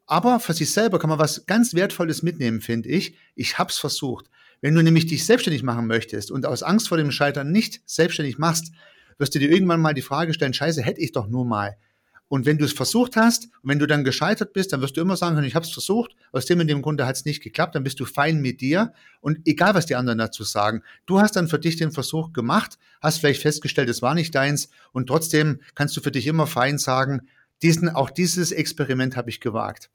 Aber 0.05 0.39
für 0.39 0.53
sich 0.53 0.73
selber 0.73 0.99
kann 0.99 1.09
man 1.09 1.19
was 1.19 1.45
ganz 1.45 1.73
Wertvolles 1.73 2.23
mitnehmen, 2.23 2.61
finde 2.61 2.89
ich. 2.89 3.15
Ich 3.35 3.57
habe 3.57 3.69
es 3.69 3.77
versucht. 3.77 4.25
Wenn 4.61 4.75
du 4.75 4.81
nämlich 4.83 5.07
dich 5.07 5.25
selbstständig 5.25 5.63
machen 5.63 5.87
möchtest 5.87 6.31
und 6.31 6.45
aus 6.45 6.63
Angst 6.63 6.89
vor 6.89 6.97
dem 6.97 7.11
Scheitern 7.11 7.51
nicht 7.51 7.81
selbstständig 7.85 8.37
machst, 8.37 8.71
wirst 9.17 9.35
du 9.35 9.39
dir 9.39 9.51
irgendwann 9.51 9.81
mal 9.81 9.93
die 9.93 10.01
Frage 10.01 10.33
stellen, 10.33 10.53
scheiße, 10.53 10.81
hätte 10.81 11.01
ich 11.01 11.11
doch 11.11 11.27
nur 11.27 11.45
mal. 11.45 11.77
Und 12.29 12.45
wenn 12.45 12.59
du 12.59 12.65
es 12.65 12.73
versucht 12.73 13.15
hast 13.15 13.45
und 13.63 13.69
wenn 13.69 13.79
du 13.79 13.87
dann 13.87 14.03
gescheitert 14.03 14.53
bist, 14.53 14.71
dann 14.71 14.81
wirst 14.81 14.95
du 14.95 15.01
immer 15.01 15.17
sagen 15.17 15.43
ich 15.43 15.55
habe 15.55 15.65
es 15.65 15.71
versucht, 15.71 16.15
aus 16.31 16.45
dem 16.45 16.59
und 16.59 16.67
dem 16.67 16.83
Grunde 16.83 17.07
hat 17.07 17.15
es 17.15 17.25
nicht 17.25 17.41
geklappt, 17.41 17.73
dann 17.73 17.83
bist 17.83 17.99
du 17.99 18.05
fein 18.05 18.39
mit 18.39 18.61
dir 18.61 18.93
und 19.19 19.39
egal, 19.47 19.73
was 19.73 19.87
die 19.87 19.95
anderen 19.95 20.19
dazu 20.19 20.43
sagen. 20.43 20.83
Du 21.07 21.19
hast 21.19 21.35
dann 21.35 21.47
für 21.47 21.57
dich 21.57 21.77
den 21.77 21.91
Versuch 21.91 22.31
gemacht, 22.31 22.77
hast 23.01 23.17
vielleicht 23.17 23.41
festgestellt, 23.41 23.89
es 23.89 24.03
war 24.03 24.13
nicht 24.13 24.35
deins 24.35 24.69
und 24.91 25.07
trotzdem 25.07 25.59
kannst 25.73 25.97
du 25.97 26.01
für 26.01 26.11
dich 26.11 26.27
immer 26.27 26.45
fein 26.45 26.77
sagen, 26.77 27.27
diesen, 27.63 27.89
auch 27.89 28.11
dieses 28.11 28.51
Experiment 28.51 29.17
habe 29.17 29.31
ich 29.31 29.39
gewagt. 29.39 29.89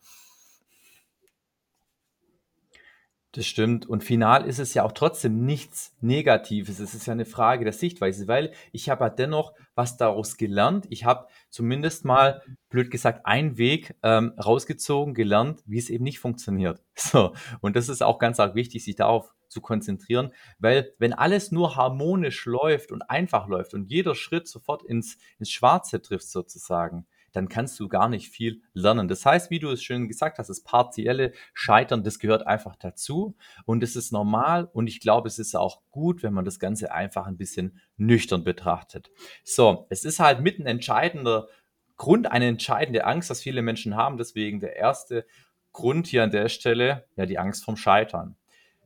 Das 3.35 3.47
stimmt. 3.47 3.85
Und 3.87 4.05
final 4.05 4.47
ist 4.47 4.61
es 4.61 4.75
ja 4.75 4.85
auch 4.85 4.93
trotzdem 4.93 5.45
nichts 5.45 5.93
Negatives. 6.01 6.79
Es 6.79 6.95
ist 6.95 7.07
ja 7.07 7.13
eine 7.13 7.25
Frage 7.25 7.65
der 7.65 7.73
Sichtweise, 7.73 8.29
weil 8.29 8.53
ich 8.71 8.89
habe 8.89 9.05
ja 9.05 9.11
dennoch 9.11 9.55
was 9.75 9.97
daraus 9.97 10.37
gelernt. 10.37 10.87
Ich 10.89 11.05
habe 11.05 11.27
zumindest 11.51 12.05
mal, 12.05 12.43
blöd 12.69 12.93
gesagt, 12.93 13.27
einen 13.27 13.59
Weg 13.59 13.97
ähm, 14.05 14.35
rausgezogen, 14.39 15.15
gelernt, 15.15 15.65
wie 15.67 15.79
es 15.79 15.91
eben 15.91 16.05
nicht 16.05 16.21
funktioniert. 16.21 16.81
So. 16.97 17.35
Und 17.61 17.75
das 17.75 17.89
ist 17.89 18.05
auch 18.05 18.21
ganz 18.21 18.39
arg 18.39 18.55
wichtig, 18.55 18.85
sich 18.85 18.95
darauf 18.95 19.35
zu 19.49 19.61
konzentrieren, 19.61 20.33
weil 20.61 20.93
wenn 20.99 21.13
alles 21.13 21.51
nur 21.51 21.75
harmonisch 21.75 22.47
läuft 22.47 22.93
und 22.93 23.03
einfach 23.03 23.49
läuft 23.49 23.75
und 23.75 23.91
jeder 23.91 24.15
Schritt 24.15 24.47
sofort 24.47 24.85
ins, 24.85 25.19
ins 25.41 25.51
Schwarze 25.51 26.01
trifft 26.01 26.29
sozusagen, 26.29 27.07
dann 27.35 27.49
kannst 27.49 27.79
du 27.81 27.89
gar 27.89 28.09
nicht 28.09 28.31
viel 28.31 28.63
lernen. 28.73 29.09
Das 29.09 29.27
heißt, 29.27 29.51
wie 29.51 29.59
du 29.59 29.71
es 29.71 29.83
schön 29.83 30.09
gesagt 30.09 30.39
hast, 30.39 30.49
das 30.49 30.63
partielle 30.63 31.33
Scheitern, 31.53 32.05
das 32.05 32.19
gehört 32.19 32.47
einfach 32.47 32.77
dazu 32.77 33.37
und 33.67 33.83
es 33.83 33.97
ist 33.97 34.13
normal 34.13 34.71
und 34.73 34.87
ich 34.87 35.01
glaube, 35.01 35.29
es 35.29 35.39
ist 35.39 35.55
auch 35.55 35.83
gut, 35.91 36.23
wenn 36.23 36.33
man 36.33 36.45
das 36.45 36.59
Ganze 36.59 36.93
einfach 36.93 37.27
ein 37.27 37.37
bisschen 37.37 37.81
nüchtern 37.97 38.45
betrachtet. 38.45 39.11
So, 39.43 39.87
es 39.91 40.05
ist 40.05 40.21
halt 40.21 40.41
mit 40.41 40.59
ein 40.59 40.67
entscheidender 40.67 41.49
Grund, 41.97 42.31
eine 42.31 42.47
entscheidende 42.47 43.05
Angst, 43.05 43.31
dass 43.31 43.43
viele 43.43 43.63
Menschen 43.63 43.97
haben. 43.97 44.17
Deswegen 44.17 44.61
der 44.61 44.77
erste 44.77 45.27
Grund 45.73 46.07
hier 46.07 46.23
an 46.23 46.31
der 46.31 46.49
Stelle, 46.49 47.07
ja, 47.17 47.27
die 47.27 47.39
Angst 47.39 47.65
vom 47.65 47.77
Scheitern. 47.77 48.37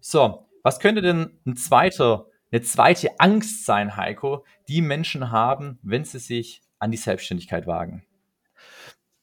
So, 0.00 0.48
was 0.62 0.80
könnte 0.80 1.02
denn 1.02 1.38
ein 1.46 1.56
zweiter, 1.56 2.26
eine 2.50 2.62
zweite 2.62 3.20
Angst 3.20 3.66
sein, 3.66 3.96
Heiko, 3.96 4.44
die 4.68 4.80
Menschen 4.80 5.30
haben, 5.30 5.78
wenn 5.82 6.04
sie 6.04 6.18
sich 6.18 6.62
an 6.78 6.90
die 6.90 6.96
Selbstständigkeit 6.96 7.66
wagen? 7.66 8.07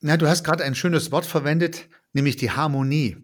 Na, 0.07 0.17
du 0.17 0.27
hast 0.27 0.43
gerade 0.43 0.63
ein 0.63 0.75
schönes 0.75 1.11
Wort 1.11 1.25
verwendet, 1.25 1.89
nämlich 2.13 2.35
die 2.35 2.51
Harmonie. 2.51 3.17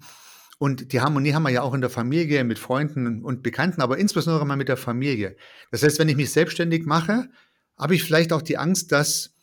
Und 0.57 0.93
die 0.93 0.99
Harmonie 0.99 1.31
haben 1.31 1.43
wir 1.43 1.51
ja 1.51 1.61
auch 1.61 1.75
in 1.75 1.81
der 1.81 1.91
Familie, 1.91 2.43
mit 2.43 2.57
Freunden 2.57 3.23
und 3.23 3.43
Bekannten, 3.43 3.83
aber 3.83 3.99
insbesondere 3.99 4.47
mal 4.47 4.55
mit 4.55 4.67
der 4.67 4.77
Familie. 4.77 5.35
Das 5.69 5.83
heißt, 5.83 5.99
wenn 5.99 6.09
ich 6.09 6.15
mich 6.15 6.31
selbstständig 6.31 6.87
mache, 6.87 7.29
habe 7.77 7.93
ich 7.93 8.03
vielleicht 8.03 8.33
auch 8.33 8.41
die 8.41 8.57
Angst, 8.57 8.91
dass 8.91 9.35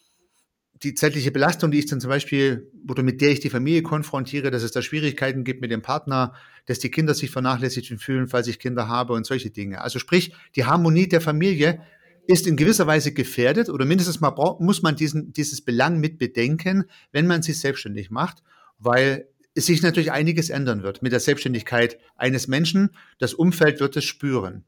die 0.83 0.95
zeitliche 0.95 1.31
Belastung, 1.31 1.71
die 1.71 1.79
ich 1.79 1.87
dann 1.87 2.01
zum 2.01 2.11
Beispiel, 2.11 2.73
oder 2.89 3.05
mit 3.05 3.21
der 3.21 3.31
ich 3.31 3.39
die 3.39 3.51
Familie 3.51 3.83
konfrontiere, 3.83 4.51
dass 4.51 4.65
es 4.65 4.73
da 4.73 4.83
Schwierigkeiten 4.83 5.45
gibt 5.45 5.61
mit 5.61 5.71
dem 5.71 5.83
Partner, 5.83 6.35
dass 6.67 6.81
die 6.81 6.91
Kinder 6.91 7.15
sich 7.15 7.31
vernachlässigt 7.31 7.95
fühlen, 8.03 8.27
falls 8.27 8.49
ich 8.49 8.59
Kinder 8.59 8.89
habe 8.89 9.13
und 9.13 9.27
solche 9.27 9.51
Dinge. 9.51 9.81
Also 9.81 10.01
sprich, 10.01 10.35
die 10.57 10.65
Harmonie 10.65 11.09
der 11.09 11.21
Familie 11.21 11.83
ist 12.29 12.47
in 12.47 12.59
gewisser 12.59 12.87
Weise 12.87 13.13
gefährdet 13.13 13.71
oder 13.71 13.87
mindestens 13.87 14.21
mal 14.21 14.35
muss 14.61 14.83
man 14.83 14.95
diesen, 14.95 15.33
dieses 15.33 15.63
Belang 15.63 15.99
mit 15.99 16.19
bedenken, 16.19 16.85
wenn 17.11 17.27
man 17.27 17.43
sich 17.43 17.59
selbstständig 17.59 18.11
macht, 18.11 18.43
weil 18.79 19.29
sich 19.55 19.81
natürlich 19.81 20.13
einiges 20.13 20.51
ändern 20.51 20.83
wird 20.83 21.01
mit 21.01 21.13
der 21.13 21.21
Selbstständigkeit 21.21 21.99
eines 22.17 22.47
Menschen. 22.47 22.91
Das 23.19 23.33
Umfeld 23.33 23.81
wird 23.81 23.97
es 23.97 24.05
spüren. 24.05 24.65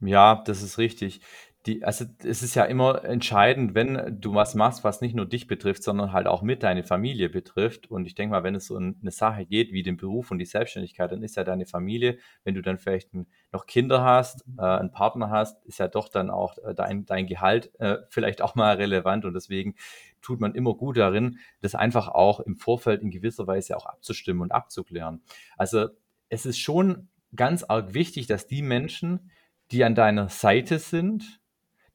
Ja, 0.00 0.42
das 0.44 0.62
ist 0.62 0.76
richtig 0.76 1.22
die, 1.66 1.82
also 1.84 2.04
es 2.24 2.42
ist 2.42 2.54
ja 2.54 2.64
immer 2.64 3.04
entscheidend, 3.04 3.74
wenn 3.74 4.20
du 4.20 4.34
was 4.34 4.54
machst, 4.54 4.84
was 4.84 5.00
nicht 5.00 5.14
nur 5.14 5.26
dich 5.26 5.48
betrifft, 5.48 5.82
sondern 5.82 6.12
halt 6.12 6.28
auch 6.28 6.42
mit 6.42 6.62
deine 6.62 6.84
Familie 6.84 7.28
betrifft. 7.28 7.90
Und 7.90 8.06
ich 8.06 8.14
denke 8.14 8.32
mal, 8.32 8.44
wenn 8.44 8.54
es 8.54 8.66
so 8.66 8.76
eine 8.76 9.10
Sache 9.10 9.46
geht 9.46 9.72
wie 9.72 9.82
den 9.82 9.96
Beruf 9.96 10.30
und 10.30 10.38
die 10.38 10.44
Selbstständigkeit, 10.44 11.10
dann 11.10 11.22
ist 11.22 11.36
ja 11.36 11.42
deine 11.42 11.66
Familie, 11.66 12.18
wenn 12.44 12.54
du 12.54 12.62
dann 12.62 12.78
vielleicht 12.78 13.10
noch 13.52 13.66
Kinder 13.66 14.04
hast, 14.04 14.44
äh, 14.58 14.62
einen 14.62 14.92
Partner 14.92 15.30
hast, 15.30 15.64
ist 15.64 15.78
ja 15.78 15.88
doch 15.88 16.08
dann 16.08 16.30
auch 16.30 16.56
äh, 16.58 16.74
dein, 16.74 17.04
dein 17.04 17.26
Gehalt 17.26 17.72
äh, 17.80 17.98
vielleicht 18.10 18.42
auch 18.42 18.54
mal 18.54 18.76
relevant. 18.76 19.24
Und 19.24 19.34
deswegen 19.34 19.74
tut 20.22 20.40
man 20.40 20.54
immer 20.54 20.74
gut 20.74 20.96
darin, 20.96 21.38
das 21.60 21.74
einfach 21.74 22.08
auch 22.08 22.40
im 22.40 22.56
Vorfeld 22.56 23.02
in 23.02 23.10
gewisser 23.10 23.46
Weise 23.46 23.76
auch 23.76 23.86
abzustimmen 23.86 24.42
und 24.42 24.52
abzuklären. 24.52 25.22
Also 25.56 25.88
es 26.28 26.46
ist 26.46 26.58
schon 26.58 27.08
ganz 27.34 27.64
arg 27.64 27.92
wichtig, 27.92 28.28
dass 28.28 28.46
die 28.46 28.62
Menschen, 28.62 29.30
die 29.72 29.82
an 29.82 29.96
deiner 29.96 30.28
Seite 30.28 30.78
sind, 30.78 31.40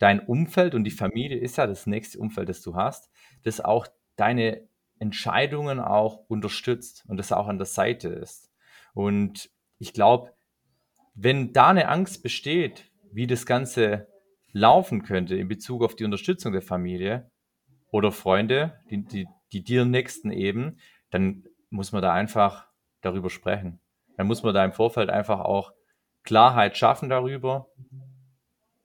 dein 0.01 0.20
Umfeld 0.20 0.74
und 0.74 0.84
die 0.84 0.91
Familie 0.91 1.38
ist 1.38 1.58
ja 1.58 1.67
das 1.67 1.86
nächste 1.86 2.20
Umfeld, 2.20 2.50
das 2.50 2.62
du 2.62 2.75
hast, 2.75 3.12
das 3.43 3.62
auch 3.62 3.86
deine 4.15 4.67
Entscheidungen 4.98 5.79
auch 5.79 6.25
unterstützt 6.27 7.05
und 7.08 7.17
das 7.17 7.31
auch 7.31 7.48
an 7.48 7.60
der 7.60 7.67
Seite 7.67 8.10
ist. 8.10 8.51
Und 8.96 9.51
ich 9.77 9.93
glaube, 9.93 10.34
wenn 11.13 11.53
da 11.53 11.70
eine 11.70 11.88
Angst 11.88 12.24
besteht, 12.24 12.91
wie 13.12 13.27
das 13.27 13.46
Ganze 13.46 14.08
laufen 14.53 15.03
könnte 15.03 15.36
in 15.36 15.48
Bezug 15.48 15.84
auf 15.84 15.96
die 15.96 16.05
Unterstützung 16.05 16.51
der 16.51 16.63
Familie 16.63 17.29
oder 17.91 18.12
Freunde, 18.12 18.79
die, 18.89 19.05
die, 19.05 19.27
die 19.53 19.63
dir 19.63 19.86
nächsten 19.86 20.31
eben, 20.31 20.79
dann 21.12 21.46
muss 21.70 21.91
man 21.91 22.01
da 22.01 22.12
einfach 22.12 22.67
darüber 23.01 23.29
sprechen. 23.29 23.79
Dann 24.17 24.25
muss 24.25 24.41
man 24.41 24.55
da 24.55 24.65
im 24.65 24.74
Vorfeld 24.74 25.12
einfach 25.12 25.41
auch 25.41 25.74
Klarheit 26.24 26.75
schaffen 26.75 27.08
darüber 27.08 27.67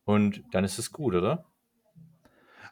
und 0.07 0.43
dann 0.53 0.65
ist 0.65 0.79
es 0.79 0.93
gut, 0.93 1.15
oder? 1.15 1.45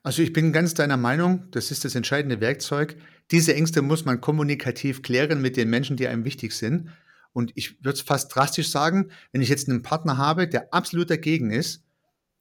Also 0.03 0.23
ich 0.23 0.33
bin 0.33 0.53
ganz 0.53 0.75
deiner 0.75 0.97
Meinung, 0.97 1.49
das 1.51 1.71
ist 1.71 1.85
das 1.85 1.95
entscheidende 1.95 2.41
Werkzeug. 2.41 2.97
Diese 3.31 3.55
Ängste 3.55 3.83
muss 3.83 4.05
man 4.05 4.21
kommunikativ 4.21 5.03
klären 5.03 5.43
mit 5.43 5.57
den 5.57 5.69
Menschen, 5.69 5.97
die 5.97 6.07
einem 6.07 6.25
wichtig 6.25 6.53
sind. 6.53 6.91
Und 7.33 7.51
ich 7.57 7.83
würde 7.85 7.97
es 7.97 8.03
fast 8.03 8.35
drastisch 8.35 8.71
sagen, 8.71 9.11
wenn 9.33 9.43
ich 9.43 9.49
jetzt 9.49 9.69
einen 9.69 9.83
Partner 9.83 10.17
habe, 10.17 10.47
der 10.47 10.73
absolut 10.73 11.11
dagegen 11.11 11.51
ist, 11.51 11.83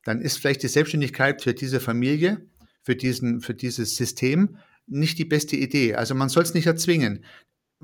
dann 0.03 0.21
ist 0.21 0.37
vielleicht 0.37 0.61
die 0.61 0.67
Selbstständigkeit 0.67 1.41
für 1.41 1.53
diese 1.53 1.79
Familie, 1.79 2.45
für, 2.83 2.95
diesen, 2.95 3.41
für 3.41 3.55
dieses 3.55 3.95
System 3.95 4.57
nicht 4.85 5.17
die 5.17 5.25
beste 5.25 5.55
Idee. 5.55 5.95
Also 5.95 6.13
man 6.13 6.29
soll 6.29 6.43
es 6.43 6.53
nicht 6.53 6.67
erzwingen 6.67 7.25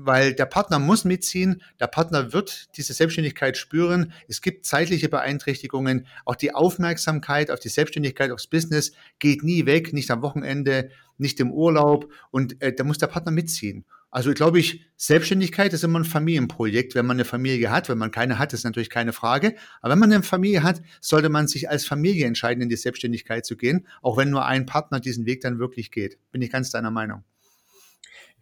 weil 0.04 0.34
der 0.34 0.46
Partner 0.46 0.78
muss 0.78 1.04
mitziehen, 1.04 1.62
der 1.78 1.86
Partner 1.86 2.32
wird 2.32 2.76
diese 2.76 2.92
Selbstständigkeit 2.92 3.56
spüren. 3.56 4.12
Es 4.28 4.40
gibt 4.40 4.66
zeitliche 4.66 5.08
Beeinträchtigungen, 5.08 6.06
auch 6.24 6.36
die 6.36 6.54
Aufmerksamkeit 6.54 7.50
auf 7.50 7.60
die 7.60 7.68
Selbstständigkeit, 7.68 8.30
aufs 8.30 8.46
Business 8.46 8.92
geht 9.18 9.42
nie 9.42 9.66
weg, 9.66 9.92
nicht 9.92 10.10
am 10.10 10.22
Wochenende, 10.22 10.90
nicht 11.18 11.38
im 11.40 11.52
Urlaub 11.52 12.10
und 12.30 12.60
äh, 12.62 12.72
da 12.72 12.84
muss 12.84 12.98
der 12.98 13.08
Partner 13.08 13.32
mitziehen. 13.32 13.84
Also 14.12 14.32
glaube 14.32 14.58
ich, 14.58 14.86
Selbstständigkeit 14.96 15.72
ist 15.72 15.84
immer 15.84 16.00
ein 16.00 16.04
Familienprojekt, 16.04 16.96
wenn 16.96 17.06
man 17.06 17.16
eine 17.16 17.24
Familie 17.24 17.70
hat. 17.70 17.88
Wenn 17.88 17.98
man 17.98 18.10
keine 18.10 18.40
hat, 18.40 18.52
ist 18.52 18.64
natürlich 18.64 18.90
keine 18.90 19.12
Frage. 19.12 19.54
Aber 19.80 19.92
wenn 19.92 20.00
man 20.00 20.12
eine 20.12 20.24
Familie 20.24 20.64
hat, 20.64 20.82
sollte 21.00 21.28
man 21.28 21.46
sich 21.46 21.70
als 21.70 21.86
Familie 21.86 22.26
entscheiden, 22.26 22.60
in 22.60 22.68
die 22.68 22.76
Selbstständigkeit 22.76 23.46
zu 23.46 23.56
gehen, 23.56 23.86
auch 24.02 24.16
wenn 24.16 24.30
nur 24.30 24.44
ein 24.44 24.66
Partner 24.66 24.98
diesen 24.98 25.26
Weg 25.26 25.42
dann 25.42 25.60
wirklich 25.60 25.92
geht. 25.92 26.18
Bin 26.32 26.42
ich 26.42 26.50
ganz 26.50 26.70
deiner 26.70 26.90
Meinung. 26.90 27.22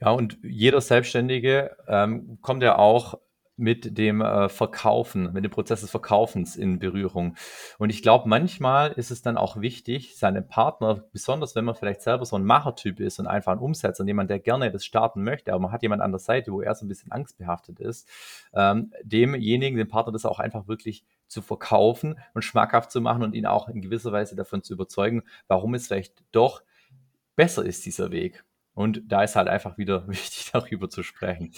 Ja, 0.00 0.10
und 0.10 0.38
jeder 0.42 0.80
Selbstständige 0.80 1.76
ähm, 1.88 2.38
kommt 2.40 2.62
ja 2.62 2.78
auch 2.78 3.18
mit 3.58 3.98
dem 3.98 4.20
äh, 4.20 4.48
Verkaufen, 4.48 5.32
mit 5.32 5.44
dem 5.44 5.50
Prozess 5.50 5.80
des 5.80 5.90
Verkaufens 5.90 6.56
in 6.56 6.78
Berührung. 6.78 7.34
Und 7.78 7.90
ich 7.90 8.02
glaube, 8.02 8.28
manchmal 8.28 8.92
ist 8.92 9.10
es 9.10 9.20
dann 9.20 9.36
auch 9.36 9.60
wichtig, 9.60 10.16
seinen 10.16 10.46
Partner, 10.46 11.02
besonders 11.12 11.56
wenn 11.56 11.64
man 11.64 11.74
vielleicht 11.74 12.02
selber 12.02 12.24
so 12.24 12.36
ein 12.36 12.44
Machertyp 12.44 13.00
ist 13.00 13.18
und 13.18 13.26
einfach 13.26 13.50
ein 13.50 13.58
Umsetzer, 13.58 14.04
jemand, 14.04 14.30
der 14.30 14.38
gerne 14.38 14.70
das 14.70 14.84
starten 14.84 15.24
möchte, 15.24 15.52
aber 15.52 15.60
man 15.60 15.72
hat 15.72 15.82
jemand 15.82 16.02
an 16.02 16.12
der 16.12 16.20
Seite, 16.20 16.52
wo 16.52 16.62
er 16.62 16.76
so 16.76 16.86
ein 16.86 16.88
bisschen 16.88 17.10
angstbehaftet 17.10 17.80
ist, 17.80 18.08
ähm, 18.54 18.92
demjenigen, 19.02 19.76
dem 19.76 19.88
Partner 19.88 20.12
das 20.12 20.24
auch 20.24 20.38
einfach 20.38 20.68
wirklich 20.68 21.04
zu 21.26 21.42
verkaufen 21.42 22.18
und 22.34 22.42
schmackhaft 22.42 22.92
zu 22.92 23.00
machen 23.00 23.24
und 23.24 23.34
ihn 23.34 23.44
auch 23.44 23.68
in 23.68 23.82
gewisser 23.82 24.12
Weise 24.12 24.36
davon 24.36 24.62
zu 24.62 24.72
überzeugen, 24.72 25.24
warum 25.48 25.74
es 25.74 25.88
vielleicht 25.88 26.22
doch 26.30 26.62
besser 27.34 27.64
ist, 27.64 27.84
dieser 27.86 28.12
Weg. 28.12 28.44
Und 28.78 29.02
da 29.08 29.24
ist 29.24 29.34
halt 29.34 29.48
einfach 29.48 29.76
wieder 29.76 30.06
wichtig, 30.08 30.50
darüber 30.52 30.88
zu 30.88 31.02
sprechen. 31.02 31.50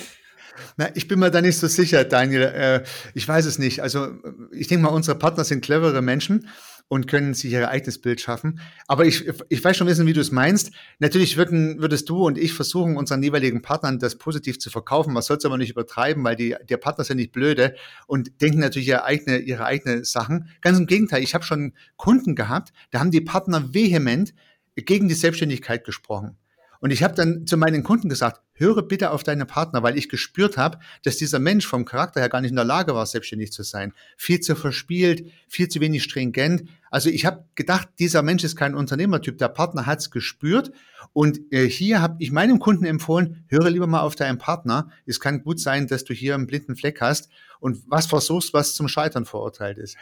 Na, 0.79 0.89
ich 0.95 1.07
bin 1.07 1.19
mir 1.19 1.31
da 1.31 1.43
nicht 1.43 1.59
so 1.59 1.67
sicher, 1.67 2.05
Daniel. 2.05 2.43
Äh, 2.43 2.85
ich 3.13 3.29
weiß 3.29 3.45
es 3.45 3.59
nicht. 3.59 3.83
Also 3.83 4.09
ich 4.53 4.69
denke 4.69 4.85
mal, 4.85 4.89
unsere 4.89 5.19
Partner 5.19 5.45
sind 5.45 5.63
clevere 5.63 6.01
Menschen 6.01 6.49
und 6.89 7.09
können 7.09 7.35
sich 7.35 7.53
ihr 7.53 7.69
eigenes 7.69 8.01
Bild 8.01 8.23
schaffen. 8.23 8.59
Aber 8.89 9.05
ich, 9.05 9.31
ich 9.51 9.63
weiß 9.63 9.77
schon 9.77 9.87
wissen, 9.87 10.07
wie 10.07 10.15
du 10.15 10.21
es 10.23 10.33
meinst. 10.33 10.73
Natürlich 10.99 11.37
würden, 11.37 11.79
würdest 11.79 12.09
du 12.09 12.27
und 12.27 12.39
ich 12.39 12.55
versuchen, 12.55 12.97
unseren 12.97 13.23
jeweiligen 13.23 13.61
Partnern 13.61 13.99
das 13.99 14.17
positiv 14.17 14.59
zu 14.59 14.71
verkaufen. 14.71 15.13
Man 15.13 15.23
soll 15.23 15.37
es 15.37 15.45
aber 15.45 15.59
nicht 15.59 15.71
übertreiben, 15.71 16.25
weil 16.25 16.37
die, 16.37 16.57
der 16.71 16.79
Partner 16.79 17.05
ja 17.07 17.15
nicht 17.15 17.33
blöde 17.33 17.77
und 18.07 18.41
denken 18.41 18.61
natürlich 18.61 18.89
ihre 18.89 19.05
eigene, 19.05 19.39
ihre 19.41 19.67
eigene 19.67 20.07
Sachen. 20.07 20.49
Ganz 20.63 20.79
im 20.79 20.87
Gegenteil, 20.87 21.23
ich 21.23 21.35
habe 21.35 21.45
schon 21.45 21.75
Kunden 21.97 22.35
gehabt, 22.35 22.73
da 22.91 22.99
haben 22.99 23.11
die 23.11 23.21
Partner 23.21 23.75
vehement 23.75 24.33
gegen 24.75 25.09
die 25.09 25.15
Selbstständigkeit 25.15 25.85
gesprochen. 25.85 26.39
Und 26.81 26.91
ich 26.91 27.03
habe 27.03 27.15
dann 27.15 27.47
zu 27.47 27.57
meinen 27.59 27.83
Kunden 27.83 28.09
gesagt, 28.09 28.41
höre 28.55 28.83
bitte 28.83 29.11
auf 29.11 29.23
deine 29.23 29.45
Partner, 29.45 29.83
weil 29.83 29.99
ich 29.99 30.09
gespürt 30.09 30.57
habe, 30.57 30.79
dass 31.03 31.19
dieser 31.19 31.39
Mensch 31.39 31.67
vom 31.67 31.85
Charakter 31.85 32.21
her 32.21 32.31
gar 32.31 32.41
nicht 32.41 32.51
in 32.51 32.57
der 32.57 32.65
Lage 32.65 32.95
war, 32.95 33.05
selbstständig 33.05 33.53
zu 33.53 33.63
sein. 33.63 33.93
Viel 34.17 34.41
zu 34.41 34.57
verspielt, 34.57 35.31
viel 35.47 35.69
zu 35.69 35.81
wenig 35.81 36.03
stringent. 36.03 36.65
Also 36.91 37.11
ich 37.11 37.27
habe 37.27 37.45
gedacht, 37.55 37.89
dieser 37.99 38.23
Mensch 38.23 38.45
ist 38.45 38.57
kein 38.57 38.75
Unternehmertyp. 38.75 39.37
Der 39.37 39.49
Partner 39.49 39.85
hat 39.87 40.01
es 40.01 40.11
gespürt. 40.11 40.73
Und 41.13 41.41
äh, 41.53 41.69
hier 41.69 42.01
habe 42.01 42.17
ich 42.19 42.33
meinem 42.33 42.59
Kunden 42.59 42.85
empfohlen, 42.85 43.45
höre 43.49 43.71
lieber 43.71 43.87
mal 43.87 44.01
auf 44.01 44.17
deinen 44.17 44.39
Partner. 44.39 44.91
Es 45.07 45.21
kann 45.21 45.43
gut 45.43 45.61
sein, 45.61 45.87
dass 45.87 46.05
du 46.05 46.15
hier 46.15 46.35
einen 46.35 46.47
blinden 46.47 46.77
Fleck 46.77 47.01
hast 47.01 47.29
und 47.59 47.83
was 47.89 48.07
versuchst, 48.07 48.55
was 48.55 48.75
zum 48.75 48.89
Scheitern 48.89 49.27
verurteilt 49.27 49.79
ist. 49.79 49.97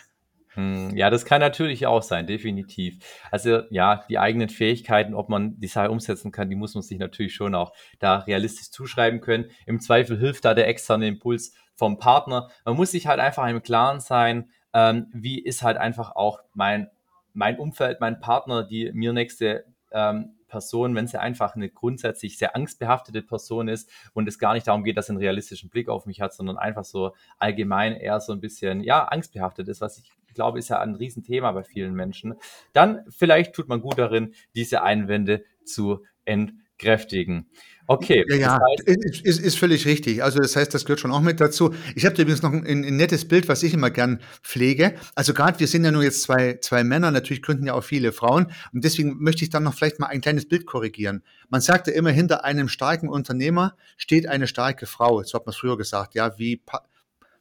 Hm, 0.58 0.96
ja, 0.96 1.08
das 1.08 1.24
kann 1.24 1.40
natürlich 1.40 1.86
auch 1.86 2.02
sein, 2.02 2.26
definitiv. 2.26 2.98
Also 3.30 3.62
ja, 3.70 4.02
die 4.08 4.18
eigenen 4.18 4.48
Fähigkeiten, 4.48 5.14
ob 5.14 5.28
man 5.28 5.60
die 5.60 5.68
Sache 5.68 5.88
umsetzen 5.88 6.32
kann, 6.32 6.50
die 6.50 6.56
muss 6.56 6.74
man 6.74 6.82
sich 6.82 6.98
natürlich 6.98 7.32
schon 7.32 7.54
auch 7.54 7.72
da 8.00 8.18
realistisch 8.18 8.72
zuschreiben 8.72 9.20
können. 9.20 9.52
Im 9.66 9.78
Zweifel 9.78 10.18
hilft 10.18 10.44
da 10.44 10.54
der 10.54 10.66
externe 10.66 11.06
Impuls 11.06 11.54
vom 11.76 12.00
Partner. 12.00 12.48
Man 12.64 12.74
muss 12.74 12.90
sich 12.90 13.06
halt 13.06 13.20
einfach 13.20 13.46
im 13.46 13.62
Klaren 13.62 14.00
sein, 14.00 14.50
ähm, 14.74 15.06
wie 15.12 15.38
ist 15.38 15.62
halt 15.62 15.76
einfach 15.76 16.16
auch 16.16 16.40
mein, 16.54 16.90
mein 17.34 17.56
Umfeld, 17.60 18.00
mein 18.00 18.18
Partner, 18.18 18.64
die 18.64 18.90
mir 18.92 19.12
nächste 19.12 19.64
ähm, 19.92 20.38
Person, 20.48 20.92
wenn 20.96 21.06
sie 21.06 21.20
einfach 21.20 21.54
eine 21.54 21.68
grundsätzlich 21.68 22.36
sehr 22.36 22.56
angstbehaftete 22.56 23.22
Person 23.22 23.68
ist 23.68 23.88
und 24.12 24.26
es 24.26 24.40
gar 24.40 24.54
nicht 24.54 24.66
darum 24.66 24.82
geht, 24.82 24.96
dass 24.96 25.06
sie 25.06 25.12
einen 25.12 25.22
realistischen 25.22 25.70
Blick 25.70 25.88
auf 25.88 26.04
mich 26.04 26.20
hat, 26.20 26.34
sondern 26.34 26.58
einfach 26.58 26.84
so 26.84 27.14
allgemein 27.38 27.94
eher 27.94 28.18
so 28.18 28.32
ein 28.32 28.40
bisschen, 28.40 28.80
ja, 28.82 29.04
angstbehaftet 29.04 29.68
ist, 29.68 29.80
was 29.80 29.98
ich 29.98 30.10
glaube, 30.34 30.58
ist 30.58 30.68
ja 30.68 30.80
ein 30.80 30.94
Riesenthema 30.94 31.52
bei 31.52 31.64
vielen 31.64 31.94
Menschen, 31.94 32.34
dann 32.72 33.04
vielleicht 33.08 33.54
tut 33.54 33.68
man 33.68 33.80
gut 33.80 33.98
darin, 33.98 34.34
diese 34.54 34.82
Einwände 34.82 35.44
zu 35.64 36.04
entkräftigen. 36.24 37.50
Okay. 37.90 38.22
Ja, 38.28 38.36
ja 38.36 38.58
das 38.58 38.86
heißt, 38.86 39.24
ist, 39.24 39.40
ist, 39.40 39.58
völlig 39.58 39.86
richtig. 39.86 40.22
Also 40.22 40.40
das 40.40 40.54
heißt, 40.56 40.74
das 40.74 40.84
gehört 40.84 41.00
schon 41.00 41.10
auch 41.10 41.22
mit 41.22 41.40
dazu. 41.40 41.74
Ich 41.94 42.04
habe 42.04 42.20
übrigens 42.20 42.42
noch 42.42 42.52
ein, 42.52 42.66
ein, 42.66 42.96
nettes 42.96 43.26
Bild, 43.26 43.48
was 43.48 43.62
ich 43.62 43.72
immer 43.72 43.90
gern 43.90 44.20
pflege. 44.42 44.94
Also 45.14 45.32
gerade 45.32 45.58
wir 45.58 45.66
sind 45.66 45.84
ja 45.84 45.90
nur 45.90 46.02
jetzt 46.02 46.22
zwei, 46.22 46.58
zwei 46.60 46.84
Männer, 46.84 47.10
natürlich 47.10 47.40
gründen 47.40 47.66
ja 47.66 47.72
auch 47.72 47.82
viele 47.82 48.12
Frauen. 48.12 48.52
Und 48.74 48.84
deswegen 48.84 49.16
möchte 49.22 49.42
ich 49.42 49.48
dann 49.48 49.62
noch 49.62 49.72
vielleicht 49.72 50.00
mal 50.00 50.08
ein 50.08 50.20
kleines 50.20 50.46
Bild 50.46 50.66
korrigieren. 50.66 51.22
Man 51.48 51.62
sagt 51.62 51.86
ja 51.86 51.94
immer, 51.94 52.10
hinter 52.10 52.44
einem 52.44 52.68
starken 52.68 53.08
Unternehmer 53.08 53.74
steht 53.96 54.28
eine 54.28 54.46
starke 54.46 54.84
Frau. 54.84 55.22
So 55.22 55.38
hat 55.38 55.46
man 55.46 55.52
es 55.52 55.56
früher 55.56 55.78
gesagt, 55.78 56.14
ja, 56.14 56.38
wie 56.38 56.60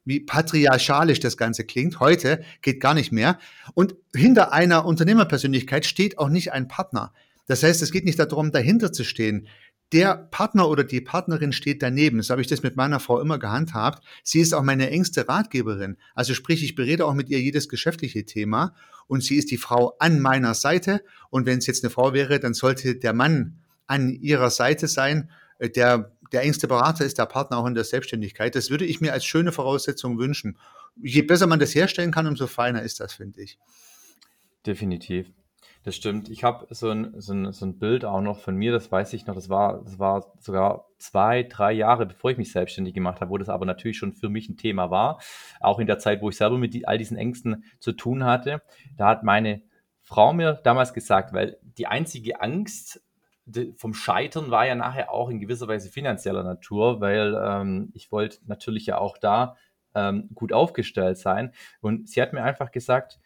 wie 0.07 0.21
patriarchalisch 0.21 1.19
das 1.19 1.37
Ganze 1.37 1.65
klingt. 1.65 1.99
Heute 1.99 2.41
geht 2.61 2.79
gar 2.79 2.93
nicht 2.93 3.11
mehr. 3.11 3.37
Und 3.73 3.95
hinter 4.15 4.53
einer 4.53 4.85
Unternehmerpersönlichkeit 4.85 5.85
steht 5.85 6.17
auch 6.17 6.29
nicht 6.29 6.53
ein 6.53 6.67
Partner. 6.67 7.13
Das 7.47 7.61
heißt, 7.61 7.81
es 7.81 7.91
geht 7.91 8.05
nicht 8.05 8.19
darum, 8.19 8.51
dahinter 8.51 8.91
zu 8.91 9.03
stehen. 9.03 9.47
Der 9.93 10.15
Partner 10.15 10.67
oder 10.69 10.83
die 10.83 11.01
Partnerin 11.01 11.51
steht 11.51 11.81
daneben. 11.81 12.21
So 12.21 12.31
habe 12.31 12.41
ich 12.41 12.47
das 12.47 12.63
mit 12.63 12.75
meiner 12.75 12.99
Frau 12.99 13.21
immer 13.21 13.37
gehandhabt. 13.37 14.03
Sie 14.23 14.39
ist 14.39 14.53
auch 14.53 14.63
meine 14.63 14.89
engste 14.89 15.27
Ratgeberin. 15.29 15.97
Also 16.13 16.33
sprich, 16.33 16.63
ich 16.63 16.75
berede 16.75 17.05
auch 17.05 17.13
mit 17.13 17.29
ihr 17.29 17.39
jedes 17.39 17.69
geschäftliche 17.69 18.25
Thema 18.25 18.75
und 19.07 19.23
sie 19.23 19.35
ist 19.35 19.51
die 19.51 19.57
Frau 19.57 19.95
an 19.99 20.19
meiner 20.19 20.53
Seite. 20.53 21.03
Und 21.29 21.45
wenn 21.45 21.59
es 21.59 21.67
jetzt 21.67 21.83
eine 21.83 21.91
Frau 21.91 22.13
wäre, 22.13 22.39
dann 22.39 22.53
sollte 22.53 22.95
der 22.95 23.13
Mann 23.13 23.59
an 23.87 24.09
ihrer 24.09 24.49
Seite 24.49 24.87
sein, 24.87 25.31
äh, 25.59 25.69
der 25.69 26.11
der 26.31 26.43
engste 26.43 26.67
Berater 26.67 27.05
ist 27.05 27.17
der 27.17 27.25
Partner 27.25 27.57
auch 27.57 27.65
in 27.65 27.75
der 27.75 27.83
Selbstständigkeit. 27.83 28.55
Das 28.55 28.69
würde 28.69 28.85
ich 28.85 29.01
mir 29.01 29.13
als 29.13 29.25
schöne 29.25 29.51
Voraussetzung 29.51 30.17
wünschen. 30.17 30.57
Je 31.01 31.21
besser 31.21 31.47
man 31.47 31.59
das 31.59 31.75
herstellen 31.75 32.11
kann, 32.11 32.27
umso 32.27 32.47
feiner 32.47 32.81
ist 32.81 32.99
das, 32.99 33.13
finde 33.13 33.41
ich. 33.41 33.57
Definitiv. 34.65 35.31
Das 35.83 35.95
stimmt. 35.95 36.27
Ich 36.27 36.43
habe 36.43 36.67
so 36.71 36.89
ein, 36.89 37.13
so, 37.21 37.31
ein, 37.31 37.53
so 37.53 37.65
ein 37.65 37.79
Bild 37.79 38.03
auch 38.03 38.19
noch 38.19 38.39
von 38.39 38.57
mir, 38.57 38.73
das 38.73 38.91
weiß 38.91 39.13
ich 39.13 39.25
noch, 39.25 39.35
das 39.35 39.47
war, 39.47 39.83
das 39.85 39.97
war 39.99 40.33
sogar 40.39 40.85
zwei, 40.97 41.43
drei 41.43 41.71
Jahre, 41.71 42.05
bevor 42.05 42.29
ich 42.29 42.37
mich 42.37 42.51
selbstständig 42.51 42.93
gemacht 42.93 43.21
habe, 43.21 43.31
wo 43.31 43.37
das 43.37 43.47
aber 43.47 43.65
natürlich 43.65 43.97
schon 43.97 44.11
für 44.11 44.27
mich 44.27 44.49
ein 44.49 44.57
Thema 44.57 44.91
war. 44.91 45.21
Auch 45.61 45.79
in 45.79 45.87
der 45.87 45.97
Zeit, 45.97 46.21
wo 46.21 46.29
ich 46.29 46.35
selber 46.35 46.57
mit 46.57 46.85
all 46.85 46.97
diesen 46.97 47.15
Ängsten 47.15 47.63
zu 47.79 47.93
tun 47.93 48.25
hatte. 48.25 48.61
Da 48.97 49.07
hat 49.07 49.23
meine 49.23 49.61
Frau 50.01 50.33
mir 50.33 50.59
damals 50.63 50.93
gesagt, 50.93 51.31
weil 51.31 51.57
die 51.61 51.87
einzige 51.87 52.41
Angst, 52.41 53.01
vom 53.77 53.93
Scheitern 53.93 54.51
war 54.51 54.65
ja 54.65 54.75
nachher 54.75 55.11
auch 55.11 55.29
in 55.29 55.39
gewisser 55.39 55.67
Weise 55.67 55.89
finanzieller 55.89 56.43
Natur, 56.43 56.99
weil 56.99 57.39
ähm, 57.41 57.91
ich 57.93 58.11
wollte 58.11 58.39
natürlich 58.45 58.85
ja 58.85 58.97
auch 58.97 59.17
da 59.17 59.55
ähm, 59.95 60.29
gut 60.33 60.53
aufgestellt 60.53 61.17
sein. 61.17 61.53
Und 61.81 62.09
sie 62.09 62.21
hat 62.21 62.33
mir 62.33 62.43
einfach 62.43 62.71
gesagt, 62.71 63.19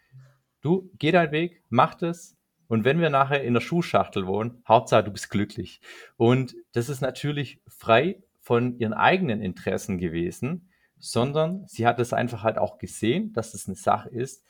du 0.60 0.90
geh 0.98 1.10
deinen 1.10 1.32
Weg, 1.32 1.62
mach 1.68 1.94
das. 1.94 2.36
Und 2.68 2.84
wenn 2.84 3.00
wir 3.00 3.10
nachher 3.10 3.44
in 3.44 3.54
der 3.54 3.60
Schuhschachtel 3.60 4.26
wohnen, 4.26 4.62
Hauptsache 4.66 5.04
du 5.04 5.10
bist 5.10 5.28
glücklich. 5.28 5.80
Und 6.16 6.54
das 6.72 6.88
ist 6.88 7.00
natürlich 7.02 7.60
frei 7.66 8.22
von 8.40 8.78
ihren 8.78 8.94
eigenen 8.94 9.42
Interessen 9.42 9.98
gewesen, 9.98 10.70
sondern 10.98 11.66
sie 11.66 11.86
hat 11.86 11.98
es 11.98 12.12
einfach 12.12 12.42
halt 12.42 12.58
auch 12.58 12.78
gesehen, 12.78 13.32
dass 13.32 13.54
es 13.54 13.66
eine 13.66 13.76
Sache 13.76 14.08
ist, 14.08 14.44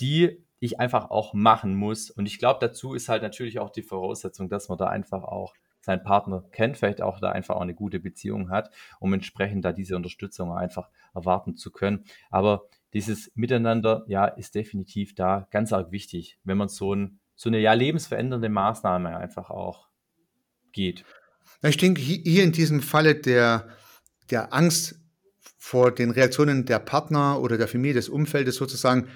die 0.00 0.44
ich 0.60 0.80
einfach 0.80 1.10
auch 1.10 1.34
machen 1.34 1.74
muss. 1.74 2.10
Und 2.10 2.26
ich 2.26 2.38
glaube, 2.38 2.58
dazu 2.60 2.94
ist 2.94 3.08
halt 3.08 3.22
natürlich 3.22 3.58
auch 3.58 3.70
die 3.70 3.82
Voraussetzung, 3.82 4.48
dass 4.48 4.68
man 4.68 4.78
da 4.78 4.88
einfach 4.88 5.22
auch 5.22 5.54
seinen 5.80 6.02
Partner 6.02 6.44
kennt, 6.52 6.76
vielleicht 6.76 7.00
auch 7.00 7.20
da 7.20 7.30
einfach 7.30 7.56
auch 7.56 7.62
eine 7.62 7.74
gute 7.74 8.00
Beziehung 8.00 8.50
hat, 8.50 8.70
um 9.00 9.12
entsprechend 9.14 9.64
da 9.64 9.72
diese 9.72 9.96
Unterstützung 9.96 10.52
einfach 10.52 10.90
erwarten 11.14 11.56
zu 11.56 11.70
können. 11.70 12.04
Aber 12.30 12.68
dieses 12.92 13.30
Miteinander, 13.34 14.04
ja, 14.06 14.26
ist 14.26 14.54
definitiv 14.54 15.14
da 15.14 15.46
ganz 15.50 15.72
arg 15.72 15.90
wichtig, 15.92 16.38
wenn 16.44 16.58
man 16.58 16.68
so, 16.68 16.94
ein, 16.94 17.20
so 17.36 17.48
eine 17.48 17.58
ja 17.58 17.72
lebensverändernde 17.72 18.48
Maßnahme 18.48 19.16
einfach 19.16 19.50
auch 19.50 19.88
geht. 20.72 21.04
Ich 21.62 21.76
denke, 21.76 22.00
hier 22.00 22.44
in 22.44 22.52
diesem 22.52 22.82
Falle 22.82 23.14
der, 23.14 23.68
der 24.30 24.52
Angst 24.52 25.00
vor 25.56 25.90
den 25.90 26.10
Reaktionen 26.10 26.66
der 26.66 26.78
Partner 26.78 27.40
oder 27.40 27.58
der 27.58 27.68
Familie, 27.68 27.94
des 27.94 28.08
Umfeldes 28.08 28.56
sozusagen, 28.56 29.08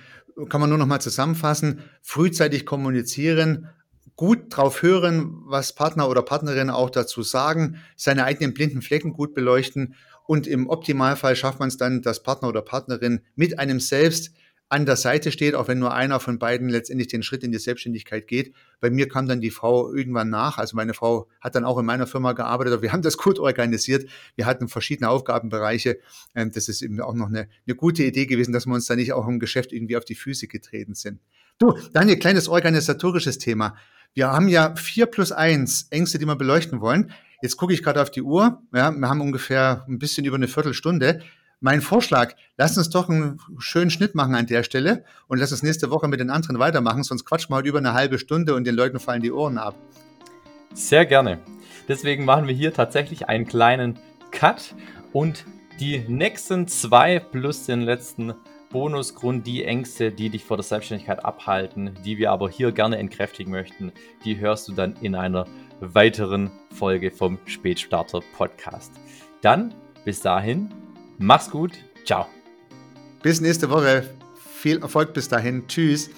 kann 0.49 0.61
man 0.61 0.71
nur 0.71 0.79
noch 0.79 0.87
mal 0.87 1.01
zusammenfassen, 1.01 1.81
frühzeitig 2.03 2.66
kommunizieren, 2.66 3.68
gut 4.16 4.57
drauf 4.57 4.83
hören, 4.83 5.42
was 5.47 5.75
Partner 5.75 6.09
oder 6.09 6.23
Partnerin 6.23 6.71
auch 6.71 6.90
dazu 6.90 7.23
sagen, 7.23 7.77
seine 7.97 8.25
eigenen 8.25 8.55
blinden 8.55 8.83
Flecken 8.83 9.12
gut 9.12 9.35
beleuchten 9.35 9.95
und 10.27 10.47
im 10.47 10.68
Optimalfall 10.68 11.37
schafft 11.37 11.59
man 11.59 11.68
es 11.68 11.77
dann, 11.77 12.03
dass 12.03 12.23
Partner 12.23 12.49
oder 12.49 12.62
Partnerin 12.62 13.21
mit 13.35 13.59
einem 13.59 13.81
selbst 13.81 14.33
an 14.72 14.87
der 14.87 14.96
Seite 14.96 15.32
steht, 15.32 15.54
auch 15.54 15.68
wenn 15.68 15.78
nur 15.78 15.92
einer 15.92 16.18
von 16.18 16.38
beiden 16.38 16.70
letztendlich 16.70 17.08
den 17.08 17.22
Schritt 17.22 17.44
in 17.44 17.52
die 17.52 17.58
Selbstständigkeit 17.58 18.26
geht. 18.26 18.54
Bei 18.80 18.88
mir 18.88 19.06
kam 19.06 19.28
dann 19.28 19.42
die 19.42 19.50
Frau 19.50 19.92
irgendwann 19.92 20.30
nach. 20.30 20.56
Also 20.56 20.76
meine 20.76 20.94
Frau 20.94 21.28
hat 21.42 21.54
dann 21.54 21.66
auch 21.66 21.78
in 21.78 21.85
meiner 21.85 22.06
Firma 22.06 22.32
gearbeitet. 22.32 22.80
Wir 22.80 22.90
haben 22.90 23.02
das 23.02 23.18
gut 23.18 23.38
organisiert. 23.38 24.08
Wir 24.35 24.46
hatten 24.46 24.68
verschiedene 24.68 25.11
Aufgabenbereiche. 25.11 25.98
Ähm, 26.35 26.52
das 26.52 26.68
ist 26.68 26.80
eben 26.80 26.98
auch 27.02 27.12
noch 27.12 27.26
eine, 27.26 27.48
eine 27.66 27.76
gute 27.76 28.02
Idee 28.02 28.24
gewesen, 28.24 28.52
dass 28.52 28.66
wir 28.66 28.72
uns 28.72 28.87
da 28.87 28.96
nicht 28.96 29.12
auch 29.12 29.28
im 29.28 29.40
Geschäft 29.40 29.72
irgendwie 29.72 29.98
auf 29.98 30.06
die 30.06 30.14
Füße 30.14 30.46
getreten 30.46 30.94
sind. 30.94 31.20
Du, 31.58 31.76
Daniel, 31.92 32.18
kleines 32.18 32.48
organisatorisches 32.48 33.37
Thema. 33.37 33.76
Wir 34.14 34.28
haben 34.28 34.48
ja 34.48 34.74
vier 34.74 35.04
plus 35.04 35.32
eins 35.32 35.88
Ängste, 35.90 36.18
die 36.18 36.24
wir 36.24 36.37
beleuchten 36.37 36.80
wollen. 36.80 37.12
Jetzt 37.42 37.58
gucke 37.58 37.74
ich 37.74 37.82
gerade 37.82 38.00
auf 38.00 38.11
die 38.11 38.22
Uhr. 38.22 38.62
Ja, 38.72 38.90
wir 38.90 39.08
haben 39.08 39.20
ungefähr 39.20 39.85
ein 39.87 39.98
bisschen 39.98 40.24
über 40.24 40.37
eine 40.37 40.48
Viertelstunde 40.48 41.20
mein 41.62 41.81
Vorschlag, 41.81 42.35
lass 42.59 42.77
uns 42.77 42.90
doch 42.90 43.09
einen 43.09 43.38
schönen 43.59 43.90
Schnitt 43.90 44.14
machen 44.16 44.35
an 44.35 44.46
der 44.46 44.64
Stelle 44.64 45.05
und 45.29 45.38
lass 45.38 45.53
uns 45.53 45.62
nächste 45.62 45.90
Woche 45.90 46.09
mit 46.09 46.18
den 46.18 46.29
anderen 46.29 46.59
weitermachen, 46.59 47.05
sonst 47.05 47.25
quatschen 47.25 47.51
wir 47.51 47.57
heute 47.57 47.68
über 47.68 47.79
eine 47.79 47.94
halbe 47.94 48.18
Stunde 48.18 48.55
und 48.55 48.64
den 48.66 48.75
Leuten 48.75 48.98
fallen 48.98 49.22
die 49.22 49.31
Ohren 49.31 49.59
ab. 49.59 49.77
Sehr 50.75 51.07
gerne. 51.07 51.38
Deswegen 51.88 52.25
machen 52.25 52.48
wir 52.48 52.55
hier 52.55 52.75
tatsächlich 52.75 53.29
einen 53.29 53.46
kleinen 53.46 53.98
Cut 54.33 54.75
und 55.12 55.46
die 55.79 56.01
nächsten 56.09 56.66
zwei 56.66 57.20
plus 57.20 57.66
den 57.66 57.83
letzten 57.83 58.35
Bonusgrund, 58.70 59.46
die 59.46 59.64
Ängste, 59.64 60.11
die 60.11 60.31
dich 60.31 60.44
vor 60.44 60.57
der 60.57 60.64
Selbstständigkeit 60.64 61.25
abhalten, 61.25 61.96
die 62.05 62.18
wir 62.18 62.33
aber 62.33 62.51
hier 62.51 62.72
gerne 62.72 62.98
entkräftigen 62.98 63.53
möchten, 63.53 63.92
die 64.25 64.38
hörst 64.38 64.66
du 64.66 64.72
dann 64.72 64.96
in 65.01 65.14
einer 65.14 65.46
weiteren 65.81 66.51
Folge 66.70 67.12
vom 67.12 67.38
Spätstarter 67.44 68.20
Podcast. 68.37 68.92
Dann 69.42 69.75
bis 70.05 70.20
dahin 70.20 70.70
Mach's 71.18 71.51
gut. 71.51 71.72
Ciao. 72.05 72.27
Bis 73.22 73.40
nächste 73.40 73.70
Woche. 73.70 74.09
Viel 74.55 74.81
Erfolg 74.81 75.12
bis 75.14 75.29
dahin. 75.29 75.66
Tschüss. 75.66 76.11